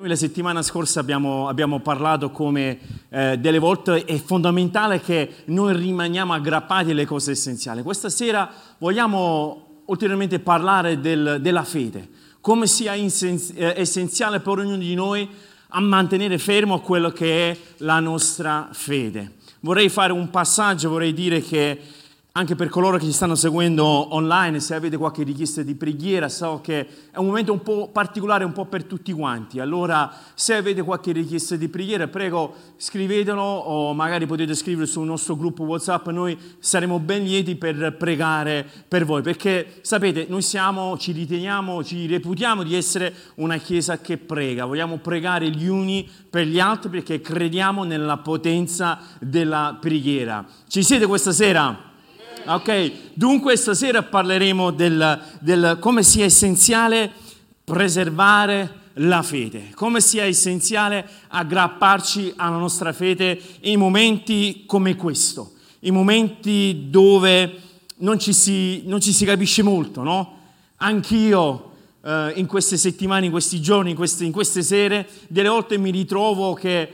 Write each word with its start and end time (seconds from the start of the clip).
Noi 0.00 0.08
la 0.08 0.16
settimana 0.16 0.62
scorsa 0.62 0.98
abbiamo, 0.98 1.46
abbiamo 1.46 1.80
parlato 1.80 2.30
come 2.30 2.78
eh, 3.10 3.36
delle 3.36 3.58
volte 3.58 4.04
è 4.04 4.16
fondamentale 4.16 4.98
che 4.98 5.30
noi 5.48 5.76
rimaniamo 5.76 6.32
aggrappati 6.32 6.92
alle 6.92 7.04
cose 7.04 7.32
essenziali. 7.32 7.82
Questa 7.82 8.08
sera 8.08 8.50
vogliamo 8.78 9.82
ulteriormente 9.84 10.38
parlare 10.38 11.00
del, 11.00 11.36
della 11.42 11.64
fede, 11.64 12.08
come 12.40 12.66
sia 12.66 12.94
insens- 12.94 13.52
eh, 13.54 13.74
essenziale 13.76 14.40
per 14.40 14.60
ognuno 14.60 14.78
di 14.78 14.94
noi 14.94 15.28
a 15.68 15.80
mantenere 15.80 16.38
fermo 16.38 16.80
quello 16.80 17.10
che 17.10 17.50
è 17.50 17.58
la 17.80 18.00
nostra 18.00 18.70
fede. 18.72 19.32
Vorrei 19.60 19.90
fare 19.90 20.14
un 20.14 20.30
passaggio, 20.30 20.88
vorrei 20.88 21.12
dire 21.12 21.42
che 21.42 21.78
anche 22.32 22.54
per 22.54 22.68
coloro 22.68 22.96
che 22.96 23.06
ci 23.06 23.12
stanno 23.12 23.34
seguendo 23.34 23.84
online, 24.14 24.60
se 24.60 24.76
avete 24.76 24.96
qualche 24.96 25.24
richiesta 25.24 25.62
di 25.62 25.74
preghiera, 25.74 26.28
so 26.28 26.60
che 26.62 26.86
è 27.10 27.18
un 27.18 27.26
momento 27.26 27.52
un 27.52 27.60
po' 27.60 27.88
particolare, 27.88 28.44
un 28.44 28.52
po' 28.52 28.66
per 28.66 28.84
tutti 28.84 29.12
quanti. 29.12 29.58
Allora, 29.58 30.12
se 30.34 30.54
avete 30.54 30.82
qualche 30.82 31.10
richiesta 31.10 31.56
di 31.56 31.68
preghiera, 31.68 32.06
prego 32.06 32.54
scrivetelo 32.76 33.42
o 33.42 33.92
magari 33.94 34.26
potete 34.26 34.54
scrivere 34.54 34.86
sul 34.86 35.06
nostro 35.06 35.36
gruppo 35.36 35.64
WhatsApp. 35.64 36.06
Noi 36.10 36.38
saremo 36.60 37.00
ben 37.00 37.24
lieti 37.24 37.56
per 37.56 37.96
pregare 37.98 38.64
per 38.86 39.04
voi, 39.04 39.22
perché 39.22 39.80
sapete, 39.80 40.26
noi 40.28 40.42
siamo, 40.42 40.96
ci 40.98 41.10
riteniamo, 41.10 41.82
ci 41.82 42.06
reputiamo 42.06 42.62
di 42.62 42.76
essere 42.76 43.12
una 43.36 43.56
chiesa 43.56 43.98
che 43.98 44.18
prega. 44.18 44.66
Vogliamo 44.66 44.98
pregare 44.98 45.50
gli 45.50 45.66
uni 45.66 46.08
per 46.30 46.46
gli 46.46 46.60
altri 46.60 46.90
perché 46.90 47.20
crediamo 47.20 47.82
nella 47.82 48.18
potenza 48.18 49.00
della 49.18 49.76
preghiera. 49.80 50.46
Ci 50.68 50.84
siete 50.84 51.06
questa 51.06 51.32
sera? 51.32 51.88
Ok, 52.46 53.12
dunque 53.12 53.56
stasera 53.56 54.02
parleremo 54.02 54.70
del, 54.70 55.20
del 55.40 55.76
come 55.78 56.02
sia 56.02 56.24
essenziale 56.24 57.12
preservare 57.62 58.78
la 58.94 59.22
fede, 59.22 59.70
come 59.74 60.00
sia 60.00 60.24
essenziale 60.24 61.06
aggrapparci 61.28 62.32
alla 62.36 62.56
nostra 62.56 62.92
fede 62.92 63.40
in 63.62 63.78
momenti 63.78 64.64
come 64.66 64.96
questo, 64.96 65.52
in 65.80 65.94
momenti 65.94 66.86
dove 66.88 67.60
non 67.98 68.18
ci 68.18 68.32
si, 68.32 68.82
non 68.86 69.00
ci 69.00 69.12
si 69.12 69.26
capisce 69.26 69.62
molto, 69.62 70.02
no? 70.02 70.38
Anch'io 70.76 71.72
eh, 72.02 72.32
in 72.36 72.46
queste 72.46 72.78
settimane, 72.78 73.26
in 73.26 73.30
questi 73.30 73.60
giorni, 73.60 73.90
in 73.90 73.96
queste, 73.96 74.24
in 74.24 74.32
queste 74.32 74.62
sere, 74.62 75.06
delle 75.28 75.50
volte 75.50 75.76
mi 75.76 75.90
ritrovo 75.90 76.54
che 76.54 76.92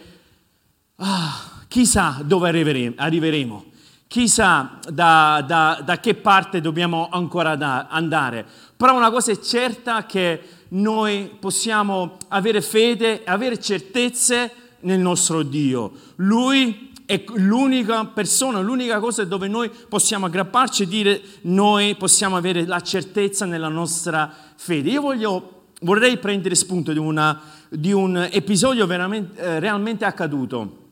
ah, 0.96 1.62
chissà 1.68 2.20
dove 2.24 2.48
arriveremo 2.96 3.74
chissà 4.16 4.78
da, 4.90 5.44
da, 5.46 5.82
da 5.84 6.00
che 6.00 6.14
parte 6.14 6.62
dobbiamo 6.62 7.10
ancora 7.10 7.54
da, 7.54 7.88
andare. 7.90 8.46
Però 8.74 8.96
una 8.96 9.10
cosa 9.10 9.30
è 9.30 9.38
certa 9.38 10.06
che 10.06 10.40
noi 10.68 11.36
possiamo 11.38 12.16
avere 12.28 12.62
fede, 12.62 13.24
avere 13.26 13.60
certezze 13.60 14.50
nel 14.80 15.00
nostro 15.00 15.42
Dio. 15.42 15.92
Lui 16.16 16.94
è 17.04 17.22
l'unica 17.34 18.06
persona, 18.06 18.60
l'unica 18.60 19.00
cosa 19.00 19.22
dove 19.26 19.48
noi 19.48 19.70
possiamo 19.86 20.24
aggrapparci 20.24 20.84
e 20.84 20.88
dire 20.88 21.20
noi 21.42 21.94
possiamo 21.96 22.38
avere 22.38 22.64
la 22.64 22.80
certezza 22.80 23.44
nella 23.44 23.68
nostra 23.68 24.32
fede. 24.56 24.88
Io 24.88 25.02
voglio, 25.02 25.64
vorrei 25.82 26.16
prendere 26.16 26.54
spunto 26.54 26.90
di, 26.94 26.98
una, 26.98 27.38
di 27.68 27.92
un 27.92 28.16
episodio 28.32 28.90
eh, 28.90 29.60
realmente 29.60 30.06
accaduto 30.06 30.84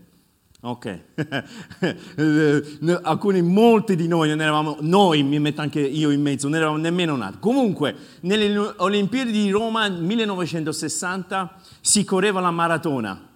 Ok, 0.61 1.01
alcuni, 3.03 3.41
molti 3.41 3.97
di 3.97 4.09
noi 4.09 4.29
non 4.29 4.43
eravamo, 4.43 4.77
noi, 4.81 5.23
mi 5.23 5.39
metto 5.39 5.63
anche 5.63 5.81
io 5.81 6.11
in 6.11 6.21
mezzo, 6.21 6.49
non 6.49 6.57
eravamo 6.57 6.77
nemmeno 6.77 7.17
nati. 7.17 7.39
Comunque, 7.41 7.97
nelle 8.21 8.75
Olimpiadi 8.77 9.33
di 9.33 9.49
Roma 9.51 9.89
1960 9.89 11.57
si 11.81 12.05
correva 12.05 12.41
la 12.41 12.51
maratona. 12.51 13.27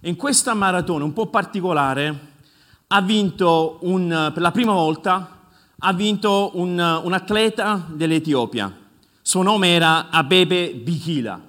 In 0.00 0.16
questa 0.16 0.52
maratona 0.52 1.04
un 1.04 1.14
po' 1.14 1.28
particolare 1.28 2.34
ha 2.88 3.00
vinto 3.00 3.78
un, 3.82 4.32
per 4.34 4.42
la 4.42 4.50
prima 4.50 4.72
volta 4.72 5.35
ha 5.78 5.92
vinto 5.92 6.52
un, 6.54 6.78
un 7.04 7.12
atleta 7.12 7.84
dell'Etiopia. 7.88 8.74
Suo 9.20 9.42
nome 9.42 9.74
era 9.74 10.08
Abebe 10.08 10.74
Bikila. 10.74 11.40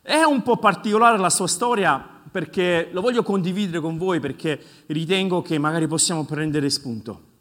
È 0.00 0.22
un 0.22 0.42
po' 0.42 0.58
particolare 0.58 1.18
la 1.18 1.30
sua 1.30 1.46
storia 1.46 2.10
perché 2.30 2.90
lo 2.92 3.00
voglio 3.00 3.22
condividere 3.22 3.80
con 3.80 3.96
voi 3.96 4.20
perché 4.20 4.60
ritengo 4.86 5.40
che 5.40 5.58
magari 5.58 5.86
possiamo 5.86 6.24
prendere 6.24 6.68
spunto. 6.68 7.32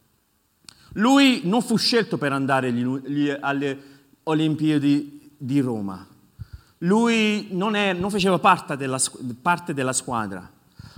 Lui 0.94 1.42
non 1.44 1.62
fu 1.62 1.78
scelto 1.78 2.18
per 2.18 2.32
andare 2.32 2.74
alle 3.40 3.92
Olimpiadi 4.24 5.32
di 5.38 5.60
Roma. 5.60 6.08
Lui 6.80 7.48
non, 7.52 7.76
è, 7.76 7.94
non 7.94 8.10
faceva 8.10 8.40
parte 8.40 8.78
della, 8.78 9.00
parte 9.42 9.74
della 9.74 9.94
squadra, 9.94 10.50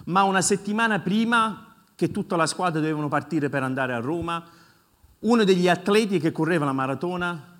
ma 0.05 0.23
una 0.23 0.41
settimana 0.41 0.99
prima 0.99 1.75
che 1.95 2.11
tutta 2.11 2.35
la 2.35 2.47
squadra 2.47 2.79
dovevano 2.79 3.07
partire 3.07 3.49
per 3.49 3.63
andare 3.63 3.93
a 3.93 3.99
Roma, 3.99 4.43
uno 5.19 5.43
degli 5.43 5.67
atleti 5.67 6.19
che 6.19 6.31
correva 6.31 6.65
la 6.65 6.73
maratona, 6.73 7.53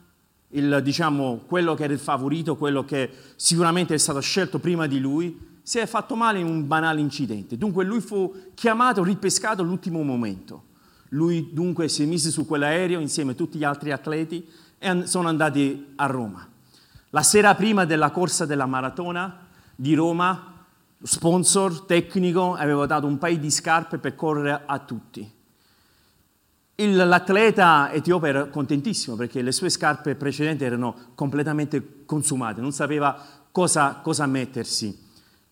il, 0.50 0.80
diciamo, 0.84 1.42
quello 1.48 1.74
che 1.74 1.84
era 1.84 1.94
il 1.94 2.00
favorito, 2.00 2.56
quello 2.56 2.86
che 2.86 3.10
sicuramente 3.36 3.94
è 3.94 3.98
stato 3.98 4.20
scelto 4.20 4.60
prima 4.60 4.88
di 4.88 5.00
lui, 5.00 5.54
si 5.62 5.80
è 5.80 5.86
fatto 5.88 6.16
male 6.16 6.40
in 6.40 6.46
un 6.46 6.68
banale 6.68 7.00
incidente. 7.00 7.58
Dunque 7.58 7.84
lui 7.84 8.00
fu 8.00 8.52
chiamato, 8.54 9.04
ripescato 9.04 9.64
all'ultimo 9.64 10.04
momento. 10.04 10.64
Lui 11.10 11.50
dunque 11.54 11.88
si 11.88 12.06
messo 12.06 12.30
su 12.30 12.46
quell'aereo 12.46 13.00
insieme 13.00 13.32
a 13.32 13.36
tutti 13.36 13.58
gli 13.58 13.64
altri 13.64 13.92
atleti 13.92 14.48
e 14.78 15.08
sono 15.08 15.28
andati 15.28 15.94
a 15.96 16.06
Roma. 16.06 16.48
La 17.10 17.24
sera 17.24 17.56
prima 17.56 17.86
della 17.86 18.12
corsa 18.12 18.46
della 18.46 18.66
maratona 18.66 19.48
di 19.76 19.96
Roma, 19.96 20.54
lo 20.98 21.06
sponsor 21.08 21.82
tecnico 21.82 22.54
aveva 22.54 22.86
dato 22.86 23.08
un 23.08 23.18
paio 23.18 23.38
di 23.38 23.50
scarpe 23.50 23.98
per 23.98 24.16
correre 24.16 24.64
a 24.66 24.80
tutti. 24.80 25.32
L'atleta 26.78 27.92
etiope 27.94 28.28
era 28.28 28.46
contentissimo 28.48 29.16
perché 29.16 29.42
le 29.42 29.54
sue 29.54 29.70
scarpe 29.70 30.16
precedenti 30.16 30.66
erano 30.66 30.96
completamente 31.16 32.04
consumate, 32.06 32.60
non 32.60 32.74
sapeva 32.74 33.18
cosa, 33.52 34.02
cosa 34.04 34.26
mettersi. 34.26 35.04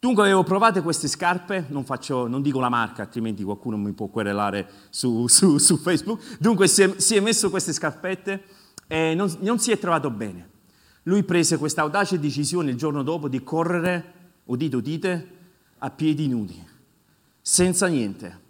Dunque 0.03 0.23
avevo 0.23 0.43
provato 0.43 0.83
queste 0.83 1.07
scarpe, 1.07 1.67
non, 1.69 1.85
faccio, 1.85 2.27
non, 2.27 2.41
dico 2.41 2.59
la 2.59 2.67
marca, 2.67 3.03
altrimenti 3.03 3.41
qualcuno 3.41 3.77
mi 3.77 3.93
può 3.93 4.07
querelare 4.07 4.67
su, 4.89 5.27
su, 5.29 5.57
su 5.59 5.77
Facebook. 5.77 6.37
Dunque 6.39 6.67
si 6.67 6.81
è, 6.81 6.99
si 6.99 7.15
è, 7.15 7.21
messo 7.21 7.49
queste 7.49 7.71
scarpette 7.71 8.43
e 8.85 9.13
non, 9.15 9.33
non 9.39 9.59
si 9.59 9.71
è 9.71 9.79
trovato 9.79 10.09
bene. 10.09 10.49
Lui 11.03 11.23
prese 11.23 11.57
questa 11.57 11.83
audace 11.83 12.19
decisione 12.19 12.71
il 12.71 12.75
giorno 12.75 13.01
dopo 13.01 13.29
di 13.29 13.41
correre, 13.43 14.13
udite, 14.43 14.75
udite, 14.75 15.27
a 15.77 15.89
piedi 15.89 16.27
nudi, 16.27 16.61
senza 17.39 17.87
niente. 17.87 18.41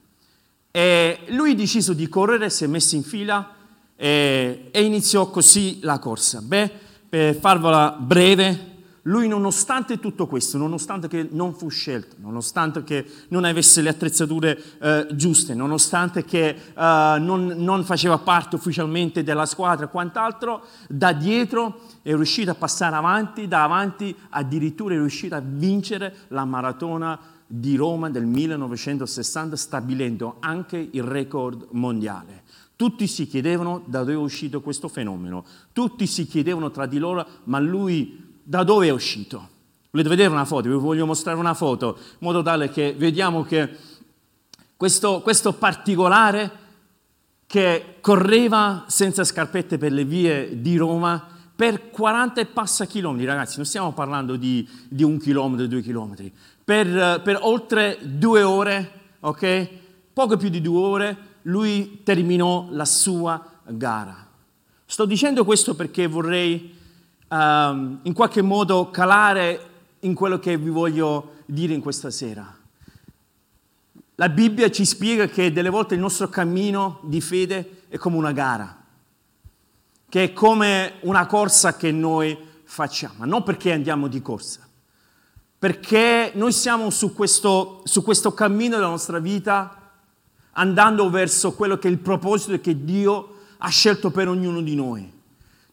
E 0.75 1.19
lui 1.27 1.53
deciso 1.53 1.93
di 1.93 2.09
correre, 2.09 2.49
si 2.49 2.63
è 2.63 2.67
messo 2.67 2.95
in 2.95 3.03
fila 3.03 3.47
e, 3.95 4.69
e 4.71 4.83
iniziò 4.83 5.29
così 5.29 5.77
la 5.83 5.99
corsa. 5.99 6.41
Beh, 6.41 6.71
per 7.07 7.35
farvela 7.35 7.95
breve, 7.99 8.71
lui 9.03 9.27
nonostante 9.27 9.99
tutto 9.99 10.25
questo, 10.25 10.57
nonostante 10.57 11.07
che 11.07 11.27
non 11.29 11.53
fu 11.53 11.69
scelto, 11.69 12.15
nonostante 12.19 12.83
che 12.83 13.05
non 13.27 13.43
avesse 13.43 13.83
le 13.83 13.89
attrezzature 13.89 14.59
eh, 14.79 15.07
giuste, 15.11 15.53
nonostante 15.53 16.25
che 16.25 16.47
eh, 16.49 16.55
non, 16.75 17.53
non, 17.57 17.83
faceva 17.83 18.17
parte 18.17 18.55
ufficialmente 18.55 19.21
della 19.21 19.45
squadra 19.45 19.85
e 19.85 19.89
quant'altro, 19.89 20.65
da 20.87 21.13
dietro 21.13 21.81
è 22.01 22.15
riuscito 22.15 22.49
a 22.49 22.55
passare 22.55 22.95
avanti, 22.95 23.47
da 23.47 23.63
avanti 23.63 24.15
addirittura 24.29 24.95
è 24.95 24.97
riuscito 24.97 25.35
a 25.35 25.43
vincere 25.43 26.15
la 26.29 26.45
maratona 26.45 27.19
di 27.55 27.75
Roma 27.75 28.09
del 28.09 28.25
1960 28.25 29.55
stabilendo 29.55 30.37
anche 30.39 30.89
il 30.91 31.03
record 31.03 31.67
mondiale. 31.71 32.41
Tutti 32.75 33.05
si 33.05 33.27
chiedevano 33.27 33.83
da 33.85 33.99
dove 33.99 34.13
è 34.13 34.17
uscito 34.17 34.59
questo 34.59 34.87
fenomeno, 34.87 35.45
tutti 35.71 36.07
si 36.07 36.25
chiedevano 36.25 36.71
tra 36.71 36.87
di 36.87 36.97
loro 36.97 37.23
ma 37.43 37.59
lui 37.59 38.39
da 38.41 38.63
dove 38.63 38.87
è 38.87 38.89
uscito? 38.89 39.49
Volete 39.91 40.09
vedere 40.09 40.31
una 40.31 40.45
foto? 40.45 40.67
Vi 40.67 40.75
voglio 40.75 41.05
mostrare 41.05 41.37
una 41.37 41.53
foto 41.53 41.95
in 41.99 42.17
modo 42.19 42.41
tale 42.41 42.71
che 42.71 42.95
vediamo 42.97 43.43
che 43.43 43.69
questo, 44.75 45.21
questo 45.21 45.53
particolare 45.53 46.51
che 47.45 47.97
correva 48.01 48.85
senza 48.87 49.23
scarpette 49.23 49.77
per 49.77 49.91
le 49.91 50.05
vie 50.05 50.59
di 50.59 50.75
Roma 50.75 51.33
per 51.55 51.91
40 51.91 52.41
e 52.41 52.45
passa 52.47 52.85
chilometri, 52.85 53.25
ragazzi, 53.25 53.57
non 53.57 53.65
stiamo 53.65 53.93
parlando 53.93 54.35
di, 54.35 54.67
di 54.89 55.03
un 55.03 55.19
chilometro, 55.19 55.67
due 55.67 55.81
chilometri, 55.81 56.33
per, 56.63 57.21
per 57.21 57.39
oltre 57.41 57.97
due 58.01 58.43
ore, 58.43 58.91
ok? 59.19 59.69
Poco 60.13 60.37
più 60.37 60.49
di 60.49 60.61
due 60.61 60.81
ore, 60.81 61.17
lui 61.43 62.01
terminò 62.03 62.67
la 62.69 62.85
sua 62.85 63.43
gara. 63.65 64.27
Sto 64.85 65.05
dicendo 65.05 65.43
questo 65.43 65.75
perché 65.75 66.07
vorrei 66.07 66.77
um, 67.29 67.99
in 68.03 68.13
qualche 68.13 68.41
modo 68.41 68.89
calare 68.91 69.69
in 70.01 70.13
quello 70.13 70.39
che 70.39 70.57
vi 70.57 70.69
voglio 70.69 71.41
dire 71.45 71.73
in 71.73 71.81
questa 71.81 72.11
sera. 72.11 72.55
La 74.15 74.29
Bibbia 74.29 74.69
ci 74.69 74.85
spiega 74.85 75.27
che 75.27 75.51
delle 75.51 75.69
volte 75.69 75.95
il 75.95 75.99
nostro 75.99 76.29
cammino 76.29 76.99
di 77.03 77.19
fede 77.19 77.81
è 77.89 77.97
come 77.97 78.17
una 78.17 78.31
gara, 78.31 78.83
che 80.07 80.23
è 80.23 80.33
come 80.33 80.93
una 81.01 81.25
corsa 81.25 81.75
che 81.75 81.91
noi 81.91 82.37
facciamo, 82.63 83.25
non 83.25 83.43
perché 83.43 83.71
andiamo 83.71 84.07
di 84.07 84.21
corsa, 84.21 84.67
perché 85.63 86.33
noi 86.35 86.51
siamo 86.51 86.89
su 86.89 87.13
questo, 87.13 87.83
su 87.85 88.03
questo 88.03 88.33
cammino 88.33 88.75
della 88.75 88.89
nostra 88.89 89.19
vita 89.19 89.93
andando 90.51 91.09
verso 91.09 91.53
quello 91.53 91.77
che 91.77 91.87
è 91.87 91.91
il 91.91 91.99
proposito 91.99 92.59
che 92.59 92.83
Dio 92.83 93.35
ha 93.59 93.69
scelto 93.69 94.11
per 94.11 94.27
ognuno 94.27 94.59
di 94.59 94.75
noi. 94.75 95.09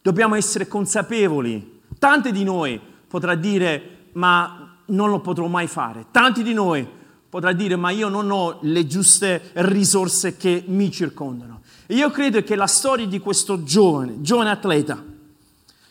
Dobbiamo 0.01 0.35
essere 0.35 0.69
consapevoli. 0.69 1.81
Tanti 1.99 2.31
di 2.31 2.45
noi 2.45 2.79
potrà 3.05 3.35
dire, 3.35 4.11
ma 4.13 4.77
non 4.85 5.09
lo 5.09 5.19
potrò 5.19 5.47
mai 5.47 5.67
fare. 5.67 6.05
Tanti 6.09 6.41
di 6.41 6.53
noi 6.53 6.87
potrà 7.27 7.51
dire, 7.51 7.75
ma 7.75 7.89
io 7.89 8.07
non 8.07 8.31
ho 8.31 8.59
le 8.61 8.87
giuste 8.87 9.51
risorse 9.55 10.37
che 10.37 10.63
mi 10.67 10.89
circondano. 10.89 11.63
E 11.85 11.95
io 11.95 12.09
credo 12.11 12.41
che 12.43 12.55
la 12.55 12.65
storia 12.65 13.07
di 13.07 13.19
questo 13.19 13.65
giovane, 13.65 14.21
giovane 14.21 14.51
atleta, 14.51 15.03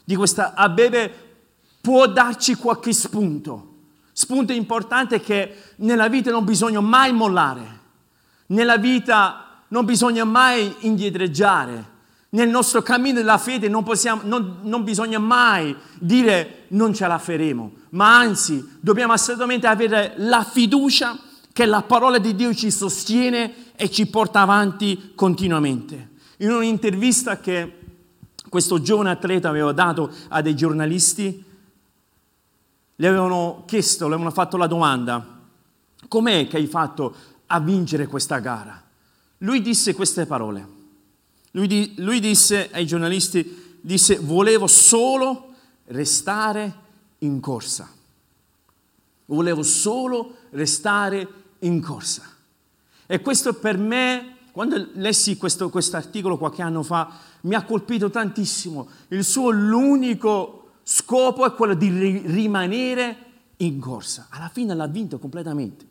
di 0.02 0.16
questa 0.16 0.54
Abebe, 0.54 1.12
può 1.82 2.06
darci 2.06 2.54
qualche 2.54 2.94
spunto. 2.94 3.68
Spunto 4.20 4.52
importante 4.52 5.18
che 5.18 5.54
nella 5.76 6.10
vita 6.10 6.30
non 6.30 6.44
bisogna 6.44 6.80
mai 6.80 7.10
mollare. 7.10 7.78
Nella 8.48 8.76
vita 8.76 9.62
non 9.68 9.86
bisogna 9.86 10.24
mai 10.24 10.74
indietreggiare. 10.80 11.88
Nel 12.28 12.50
nostro 12.50 12.82
cammino 12.82 13.14
della 13.14 13.38
fede 13.38 13.70
non, 13.70 13.82
possiamo, 13.82 14.20
non, 14.24 14.58
non 14.64 14.84
bisogna 14.84 15.18
mai 15.18 15.74
dire 15.98 16.64
non 16.68 16.92
ce 16.92 17.06
la 17.06 17.16
faremo, 17.16 17.72
ma 17.92 18.18
anzi 18.18 18.76
dobbiamo 18.78 19.14
assolutamente 19.14 19.66
avere 19.66 20.12
la 20.18 20.44
fiducia 20.44 21.18
che 21.50 21.64
la 21.64 21.80
parola 21.80 22.18
di 22.18 22.34
Dio 22.34 22.54
ci 22.54 22.70
sostiene 22.70 23.72
e 23.74 23.90
ci 23.90 24.04
porta 24.04 24.42
avanti 24.42 25.12
continuamente. 25.14 26.10
In 26.40 26.50
un'intervista 26.50 27.40
che 27.40 27.78
questo 28.50 28.82
giovane 28.82 29.12
atleta 29.12 29.48
aveva 29.48 29.72
dato 29.72 30.12
a 30.28 30.42
dei 30.42 30.54
giornalisti, 30.54 31.48
gli 33.00 33.06
avevano 33.06 33.62
chiesto, 33.64 34.08
le 34.08 34.12
avevano 34.12 34.30
fatto 34.30 34.58
la 34.58 34.66
domanda, 34.66 35.40
com'è 36.06 36.46
che 36.46 36.58
hai 36.58 36.66
fatto 36.66 37.14
a 37.46 37.58
vincere 37.58 38.06
questa 38.06 38.40
gara? 38.40 38.78
Lui 39.38 39.62
disse 39.62 39.94
queste 39.94 40.26
parole. 40.26 40.68
Lui, 41.52 41.66
di, 41.66 41.94
lui 41.96 42.20
disse 42.20 42.68
ai 42.70 42.84
giornalisti, 42.84 43.78
disse, 43.80 44.18
volevo 44.18 44.66
solo 44.66 45.54
restare 45.86 46.74
in 47.20 47.40
corsa. 47.40 47.88
Volevo 49.24 49.62
solo 49.62 50.34
restare 50.50 51.26
in 51.60 51.80
corsa. 51.80 52.24
E 53.06 53.22
questo 53.22 53.54
per 53.54 53.78
me, 53.78 54.36
quando 54.52 54.88
lessi 54.92 55.38
questo 55.38 55.70
articolo 55.92 56.36
qualche 56.36 56.60
anno 56.60 56.82
fa, 56.82 57.10
mi 57.42 57.54
ha 57.54 57.64
colpito 57.64 58.10
tantissimo. 58.10 58.86
Il 59.08 59.24
suo 59.24 59.48
l'unico 59.48 60.59
scopo 60.82 61.46
è 61.46 61.52
quello 61.54 61.74
di 61.74 62.22
rimanere 62.26 63.16
in 63.58 63.78
corsa. 63.78 64.26
Alla 64.30 64.48
fine 64.48 64.74
l'ha 64.74 64.86
vinto 64.86 65.18
completamente 65.18 65.88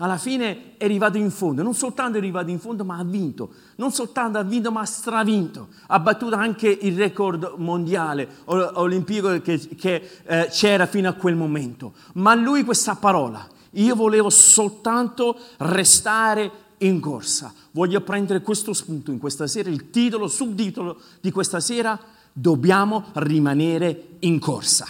alla 0.00 0.16
fine 0.16 0.76
è 0.76 0.84
arrivato 0.84 1.18
in 1.18 1.30
fondo, 1.30 1.62
non 1.62 1.74
soltanto 1.74 2.14
è 2.14 2.20
arrivato 2.20 2.50
in 2.50 2.60
fondo, 2.60 2.84
ma 2.84 2.98
ha 2.98 3.04
vinto, 3.04 3.50
non 3.76 3.90
soltanto 3.90 4.38
ha 4.38 4.44
vinto, 4.44 4.70
ma 4.70 4.82
ha 4.82 4.84
stravinto, 4.84 5.68
ha 5.88 5.98
battuto 5.98 6.36
anche 6.36 6.68
il 6.68 6.96
record 6.96 7.54
mondiale 7.56 8.28
olimpico 8.44 9.40
che, 9.40 9.58
che 9.58 10.08
eh, 10.24 10.48
c'era 10.52 10.86
fino 10.86 11.08
a 11.08 11.14
quel 11.14 11.34
momento. 11.34 11.94
Ma 12.14 12.34
lui 12.36 12.62
questa 12.62 12.94
parola, 12.94 13.44
io 13.70 13.96
volevo 13.96 14.30
soltanto 14.30 15.36
restare 15.58 16.66
in 16.78 17.00
corsa. 17.00 17.52
Voglio 17.72 18.00
prendere 18.02 18.40
questo 18.40 18.72
spunto 18.72 19.10
in 19.10 19.18
questa 19.18 19.48
sera, 19.48 19.68
il 19.68 19.90
titolo, 19.90 20.28
subtitolo 20.28 21.00
di 21.20 21.32
questa 21.32 21.58
sera, 21.58 21.98
dobbiamo 22.40 23.06
rimanere 23.14 24.16
in 24.20 24.38
corsa. 24.38 24.86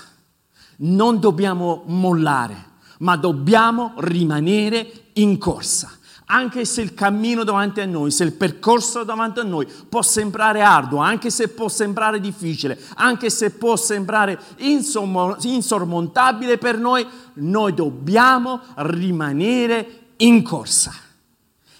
Non 0.79 1.19
dobbiamo 1.19 1.83
mollare 1.87 2.67
ma 2.99 3.17
dobbiamo 3.17 3.95
rimanere 3.99 4.91
in 5.15 5.39
corsa. 5.39 5.93
Anche 6.31 6.67
se 6.67 6.83
il 6.83 6.93
cammino 6.93 7.43
davanti 7.43 7.81
a 7.81 7.87
noi, 7.87 8.11
se 8.11 8.23
il 8.23 8.35
percorso 8.35 9.03
davanti 9.03 9.41
a 9.41 9.45
noi 9.45 9.67
può 9.89 10.03
sembrare 10.03 10.61
arduo, 10.61 10.99
anche 10.99 11.31
se 11.31 11.49
può 11.49 11.69
sembrare 11.69 12.21
difficile, 12.21 12.79
anche 12.97 13.31
se 13.31 13.53
può 13.53 13.77
sembrare 13.77 14.39
insormontabile 14.59 16.59
per 16.59 16.77
noi, 16.77 17.07
noi 17.35 17.73
dobbiamo 17.73 18.61
rimanere 18.77 20.01
in 20.17 20.43
corsa. 20.43 20.93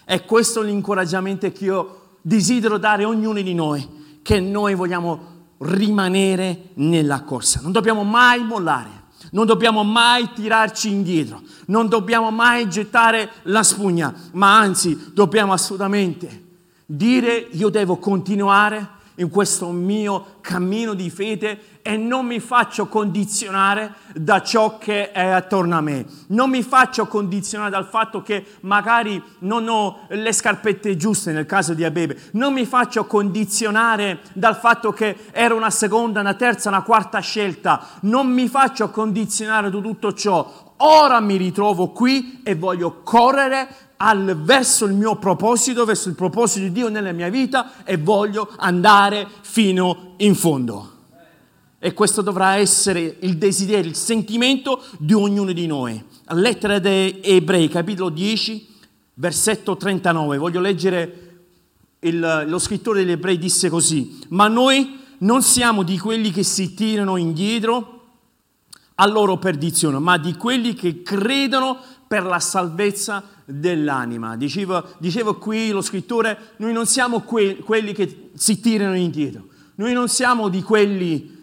E 0.03 0.25
questo 0.25 0.63
è 0.63 0.65
l'incoraggiamento 0.65 1.51
che 1.51 1.65
io 1.65 2.17
desidero 2.21 2.79
dare 2.79 3.03
a 3.03 3.07
ognuno 3.07 3.41
di 3.41 3.53
noi, 3.53 3.87
che 4.23 4.39
noi 4.39 4.73
vogliamo 4.73 5.38
rimanere 5.59 6.69
nella 6.75 7.21
corsa. 7.23 7.59
Non 7.61 7.71
dobbiamo 7.71 8.03
mai 8.03 8.43
mollare. 8.43 8.97
Non 9.31 9.45
dobbiamo 9.45 9.83
mai 9.83 10.31
tirarci 10.33 10.89
indietro, 10.89 11.41
non 11.67 11.87
dobbiamo 11.87 12.31
mai 12.31 12.67
gettare 12.67 13.29
la 13.43 13.61
spugna, 13.61 14.11
ma 14.31 14.57
anzi 14.57 15.11
dobbiamo 15.13 15.53
assolutamente 15.53 16.47
dire 16.91 17.47
io 17.51 17.69
devo 17.69 17.97
continuare 17.97 18.97
in 19.15 19.29
questo 19.29 19.69
mio 19.69 20.37
cammino 20.41 20.95
di 20.95 21.11
fede 21.11 21.78
e 21.89 21.97
non 21.97 22.27
mi 22.27 22.39
faccio 22.39 22.85
condizionare 22.85 23.95
da 24.13 24.43
ciò 24.43 24.77
che 24.77 25.11
è 25.11 25.25
attorno 25.25 25.75
a 25.75 25.81
me. 25.81 26.05
Non 26.27 26.51
mi 26.51 26.61
faccio 26.61 27.07
condizionare 27.07 27.71
dal 27.71 27.87
fatto 27.87 28.21
che 28.21 28.45
magari 28.59 29.19
non 29.39 29.67
ho 29.67 30.01
le 30.09 30.31
scarpette 30.31 30.95
giuste 30.95 31.31
nel 31.31 31.47
caso 31.47 31.73
di 31.73 31.83
Abebe. 31.83 32.15
Non 32.33 32.53
mi 32.53 32.67
faccio 32.67 33.05
condizionare 33.05 34.19
dal 34.33 34.55
fatto 34.55 34.91
che 34.91 35.17
era 35.31 35.55
una 35.55 35.71
seconda, 35.71 36.19
una 36.19 36.35
terza, 36.35 36.69
una 36.69 36.83
quarta 36.83 37.17
scelta. 37.21 37.83
Non 38.01 38.27
mi 38.27 38.47
faccio 38.47 38.91
condizionare 38.91 39.71
da 39.71 39.79
tutto 39.79 40.13
ciò. 40.13 40.75
Ora 40.77 41.19
mi 41.19 41.37
ritrovo 41.37 41.87
qui 41.87 42.41
e 42.43 42.53
voglio 42.53 43.01
correre 43.01 43.67
al, 43.97 44.37
verso 44.39 44.85
il 44.85 44.93
mio 44.93 45.15
proposito, 45.15 45.85
verso 45.85 46.07
il 46.07 46.13
proposito 46.13 46.67
di 46.67 46.71
Dio 46.71 46.89
nella 46.89 47.13
mia 47.13 47.29
vita 47.29 47.83
e 47.83 47.97
voglio 47.97 48.47
andare 48.57 49.27
fino 49.41 50.13
in 50.17 50.35
fondo. 50.35 50.97
E 51.81 51.93
questo 51.93 52.21
dovrà 52.21 52.55
essere 52.55 53.15
il 53.21 53.37
desiderio, 53.37 53.89
il 53.89 53.95
sentimento 53.95 54.83
di 54.97 55.13
ognuno 55.13 55.53
di 55.53 55.65
noi. 55.65 56.03
Lettera 56.31 56.77
dei 56.77 57.21
Ebrei, 57.21 57.69
capitolo 57.69 58.09
10, 58.09 58.67
versetto 59.13 59.77
39. 59.77 60.37
Voglio 60.37 60.59
leggere 60.59 61.27
il, 61.99 62.43
lo 62.47 62.59
scrittore 62.59 62.99
degli 62.99 63.11
Ebrei 63.11 63.37
disse 63.37 63.69
così, 63.69 64.19
ma 64.29 64.49
noi 64.49 64.99
non 65.19 65.41
siamo 65.41 65.83
di 65.83 65.97
quelli 65.97 66.31
che 66.31 66.43
si 66.43 66.73
tirano 66.73 67.15
indietro 67.15 67.95
a 68.95 69.07
loro 69.07 69.37
perdizione, 69.37 69.99
ma 69.99 70.17
di 70.17 70.35
quelli 70.35 70.73
che 70.73 71.01
credono 71.01 71.77
per 72.05 72.23
la 72.23 72.39
salvezza 72.39 73.23
dell'anima. 73.45 74.35
Diceva, 74.35 74.83
diceva 74.97 75.33
qui 75.35 75.69
lo 75.69 75.81
scrittore, 75.81 76.55
noi 76.57 76.73
non 76.73 76.85
siamo 76.85 77.21
que- 77.21 77.57
quelli 77.57 77.93
che 77.93 78.31
si 78.33 78.59
tirano 78.59 78.97
indietro, 78.97 79.47
noi 79.75 79.93
non 79.93 80.09
siamo 80.09 80.49
di 80.49 80.61
quelli 80.61 81.37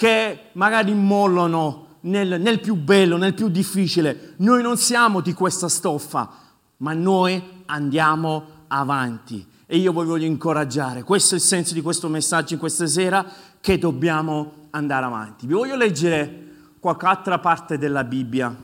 che 0.00 0.44
magari 0.52 0.94
mollano 0.94 1.98
nel, 2.00 2.40
nel 2.40 2.58
più 2.58 2.74
bello, 2.74 3.18
nel 3.18 3.34
più 3.34 3.50
difficile, 3.50 4.32
noi 4.38 4.62
non 4.62 4.78
siamo 4.78 5.20
di 5.20 5.34
questa 5.34 5.68
stoffa, 5.68 6.30
ma 6.78 6.94
noi 6.94 7.62
andiamo 7.66 8.44
avanti. 8.68 9.46
E 9.66 9.76
io 9.76 9.92
vi 9.92 10.06
voglio 10.06 10.24
incoraggiare, 10.24 11.02
questo 11.02 11.34
è 11.34 11.36
il 11.36 11.44
senso 11.44 11.74
di 11.74 11.82
questo 11.82 12.08
messaggio 12.08 12.54
in 12.54 12.58
questa 12.58 12.86
sera, 12.86 13.26
che 13.60 13.76
dobbiamo 13.76 14.68
andare 14.70 15.04
avanti. 15.04 15.46
Vi 15.46 15.52
voglio 15.52 15.76
leggere 15.76 16.46
qualche 16.80 17.04
altra 17.04 17.38
parte 17.38 17.76
della 17.76 18.02
Bibbia. 18.02 18.56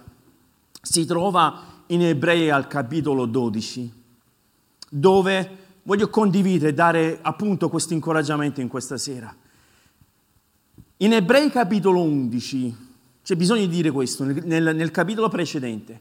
Si 0.80 1.04
trova 1.04 1.82
in 1.88 2.00
Ebrei 2.00 2.48
al 2.48 2.66
capitolo 2.66 3.26
12, 3.26 3.92
dove 4.88 5.56
voglio 5.82 6.08
condividere, 6.08 6.72
dare 6.72 7.18
appunto 7.20 7.68
questo 7.68 7.92
incoraggiamento 7.92 8.62
in 8.62 8.68
questa 8.68 8.96
sera. 8.96 9.36
In 11.00 11.12
Ebrei 11.12 11.50
capitolo 11.50 12.00
11, 12.00 12.74
c'è 13.22 13.36
bisogno 13.36 13.66
di 13.66 13.68
dire 13.68 13.90
questo, 13.90 14.24
nel, 14.24 14.74
nel 14.74 14.90
capitolo 14.90 15.28
precedente, 15.28 16.00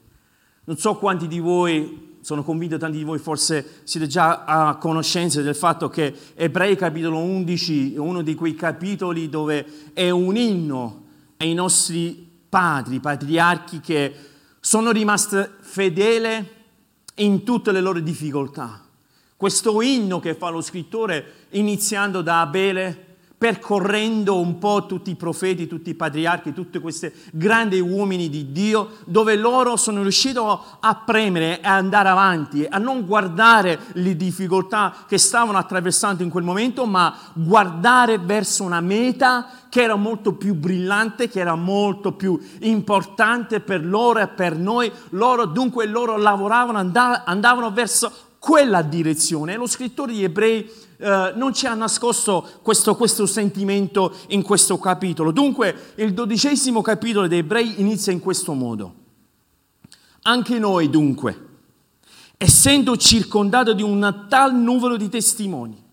non 0.64 0.78
so 0.78 0.96
quanti 0.96 1.28
di 1.28 1.40
voi 1.40 2.20
sono 2.22 2.44
convinto 2.44 2.78
tanti 2.78 3.00
di 3.00 3.04
voi 3.04 3.20
forse 3.20 3.82
siete 3.84 4.08
già 4.08 4.46
a 4.46 4.78
conoscenza 4.78 5.42
del 5.42 5.54
fatto 5.54 5.90
che 5.90 6.16
Ebrei 6.36 6.78
capitolo 6.78 7.20
11 7.20 7.96
è 7.96 7.98
uno 7.98 8.22
di 8.22 8.36
quei 8.36 8.56
capitoli 8.56 9.28
dove 9.28 9.92
è 9.94 10.10
un 10.10 10.38
inno 10.38 11.04
ai 11.38 11.54
nostri 11.54 12.28
padri, 12.48 13.02
patriarchi 13.02 13.82
che 13.82 14.16
sono 14.62 14.92
rimasti 14.92 15.38
fedeli 15.60 16.50
in 17.16 17.44
tutte 17.44 17.74
le 17.74 17.82
loro 17.82 18.00
difficoltà. 18.00 18.82
Questo 19.36 19.82
inno 19.82 20.22
che 20.22 20.36
fa 20.36 20.48
lo 20.48 20.62
scrittore 20.62 21.48
iniziando 21.50 22.22
da 22.22 22.40
Abele 22.40 23.05
percorrendo 23.46 24.40
un 24.40 24.58
po' 24.58 24.88
tutti 24.88 25.12
i 25.12 25.16
profeti, 25.16 25.68
tutti 25.68 25.92
i 25.92 25.94
patriarchi, 25.94 26.52
tutti 26.52 26.80
questi 26.80 27.12
grandi 27.32 27.80
uomini 27.80 28.28
di 28.28 28.52
Dio, 28.52 28.94
dove 29.06 29.36
loro 29.36 29.76
sono 29.76 30.02
riusciti 30.02 30.40
a 30.40 31.02
premere 31.06 31.62
e 31.62 31.68
andare 31.68 32.10
avanti, 32.10 32.66
a 32.68 32.80
non 32.80 33.06
guardare 33.06 33.80
le 33.94 34.16
difficoltà 34.16 34.96
che 35.08 35.20
stavano 35.20 35.60
attraversando 35.60 36.24
in 36.24 36.32
quel 36.32 36.44
momento, 36.44 36.88
ma 36.88 37.16
guardare 37.34 38.18
verso 38.18 38.64
una 38.64 38.82
meta 38.82 39.48
che 39.70 39.84
era 39.84 39.96
molto 39.96 40.34
più 40.34 40.56
brillante, 40.56 41.30
che 41.30 41.40
era 41.40 41.54
molto 41.54 42.14
più 42.14 42.40
importante 42.62 43.60
per 43.60 43.86
loro 43.86 44.22
e 44.22 44.28
per 44.28 44.58
noi. 44.58 44.92
Loro, 45.10 45.46
dunque, 45.46 45.86
loro 45.86 46.18
lavoravano, 46.18 46.80
andavano 46.80 47.72
verso 47.72 48.12
quella 48.40 48.82
direzione. 48.82 49.56
Lo 49.56 49.68
scrittore 49.68 50.14
di 50.14 50.24
Ebrei 50.24 50.68
eh, 50.98 51.34
non 51.36 51.54
ci 51.54 51.66
ha 51.66 51.74
nascosto 51.74 52.48
questo, 52.62 52.96
questo, 52.96 53.26
sentimento 53.26 54.14
in 54.28 54.42
questo 54.42 54.78
capitolo. 54.78 55.32
Dunque, 55.32 55.94
il 55.96 56.14
dodicesimo 56.14 56.82
capitolo 56.82 57.28
dei 57.28 57.40
Ebrei 57.40 57.82
inizia 57.82 58.12
in 58.12 58.20
questo 58.20 58.54
modo. 58.54 58.96
Anche 60.24 60.58
noi, 60.58 60.90
dunque, 60.90 61.48
essendo 62.38 62.98
circondato 62.98 63.74
di 63.74 63.84
un 63.84 64.26
tal 64.30 64.56
numero 64.56 64.98
di 64.98 65.10
testimoni, 65.10 65.84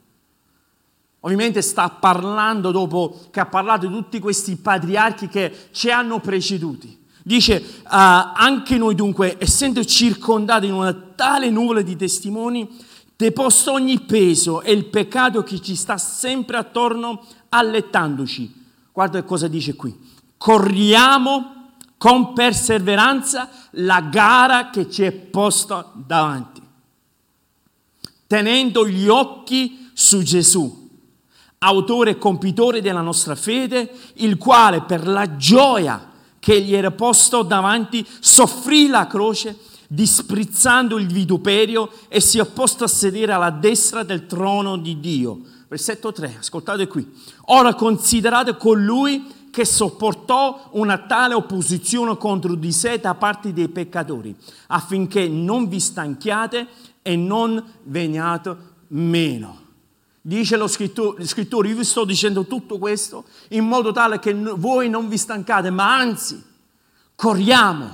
ovviamente 1.21 1.63
sta 1.63 1.89
parlando 1.91 2.71
dopo 2.71 3.21
che 3.31 3.41
ha 3.41 3.47
parlato 3.47 3.87
di 3.87 3.93
tutti 3.93 4.19
questi 4.21 4.57
patriarchi 4.57 5.29
che 5.29 5.69
ci 5.73 5.91
hanno 5.91 6.21
preceduti. 6.21 7.01
Dice, 7.25 7.63
uh, 7.85 7.89
anche 7.89 8.79
noi 8.79 8.97
dunque, 8.97 9.37
essendo 9.39 9.85
circondati 9.85 10.67
in 10.67 10.73
una 10.73 10.93
tale 10.93 11.51
nuvola 11.51 11.81
di 11.81 11.95
testimoni, 11.95 12.69
deposto 13.23 13.71
ogni 13.71 14.01
peso 14.01 14.63
e 14.63 14.73
il 14.73 14.87
peccato 14.87 15.45
che 15.45 15.63
ci 15.63 15.77
sta 15.77 15.97
sempre 15.97 16.57
attorno 16.57 17.25
allettandoci. 17.51 18.53
Guarda 18.91 19.23
cosa 19.23 19.47
dice 19.47 19.77
qui. 19.77 19.97
Corriamo 20.37 21.75
con 21.99 22.33
perseveranza 22.33 23.49
la 23.75 24.01
gara 24.01 24.71
che 24.71 24.91
ci 24.91 25.05
è 25.05 25.13
posta 25.13 25.89
davanti, 25.95 26.61
tenendo 28.27 28.89
gli 28.89 29.07
occhi 29.07 29.91
su 29.93 30.21
Gesù, 30.25 30.91
autore 31.59 32.11
e 32.11 32.19
compitore 32.19 32.81
della 32.81 33.03
nostra 33.03 33.37
fede, 33.37 33.89
il 34.15 34.37
quale 34.37 34.83
per 34.83 35.07
la 35.07 35.37
gioia 35.37 36.11
che 36.41 36.61
gli 36.61 36.75
era 36.75 36.91
posto 36.91 37.43
davanti 37.43 38.05
soffrì 38.19 38.89
la 38.89 39.07
croce 39.07 39.57
disprezzando 39.93 40.99
il 40.99 41.07
vituperio 41.07 41.91
e 42.09 42.19
si 42.21 42.39
è 42.39 42.41
opposto 42.41 42.85
a 42.85 42.89
sedere 42.89 43.33
alla 43.33 43.51
destra 43.51 44.03
del 44.03 44.27
trono 44.27 44.79
di 44.79 44.99
Dio. 45.01 45.41
Versetto 45.69 46.13
3, 46.13 46.37
ascoltate 46.39 46.87
qui. 46.87 47.07
Ora 47.47 47.75
considerate 47.75 48.57
colui 48.57 49.41
che 49.51 49.67
sopportò 49.67 50.71
una 50.73 50.97
tale 50.97 51.35
opposizione 51.35 52.17
contro 52.17 52.55
di 52.55 52.73
sé 52.73 53.01
da 53.01 53.15
parte 53.15 53.53
dei 53.53 53.69
peccatori, 53.69 54.35
affinché 54.69 55.29
non 55.29 55.69
vi 55.69 55.79
stanchiate 55.79 56.67
e 57.03 57.15
non 57.15 57.63
veniate 57.83 58.57
meno. 58.89 59.61
Dice 60.23 60.57
lo 60.57 60.69
scrittore, 60.69 61.27
scrittore, 61.27 61.69
io 61.69 61.77
vi 61.77 61.85
sto 61.85 62.05
dicendo 62.05 62.47
tutto 62.47 62.79
questo 62.79 63.25
in 63.49 63.67
modo 63.67 63.93
tale 63.93 64.19
che 64.19 64.33
voi 64.33 64.89
non 64.89 65.09
vi 65.09 65.19
stancate, 65.19 65.69
ma 65.69 65.95
anzi 65.95 66.43
corriamo, 67.15 67.91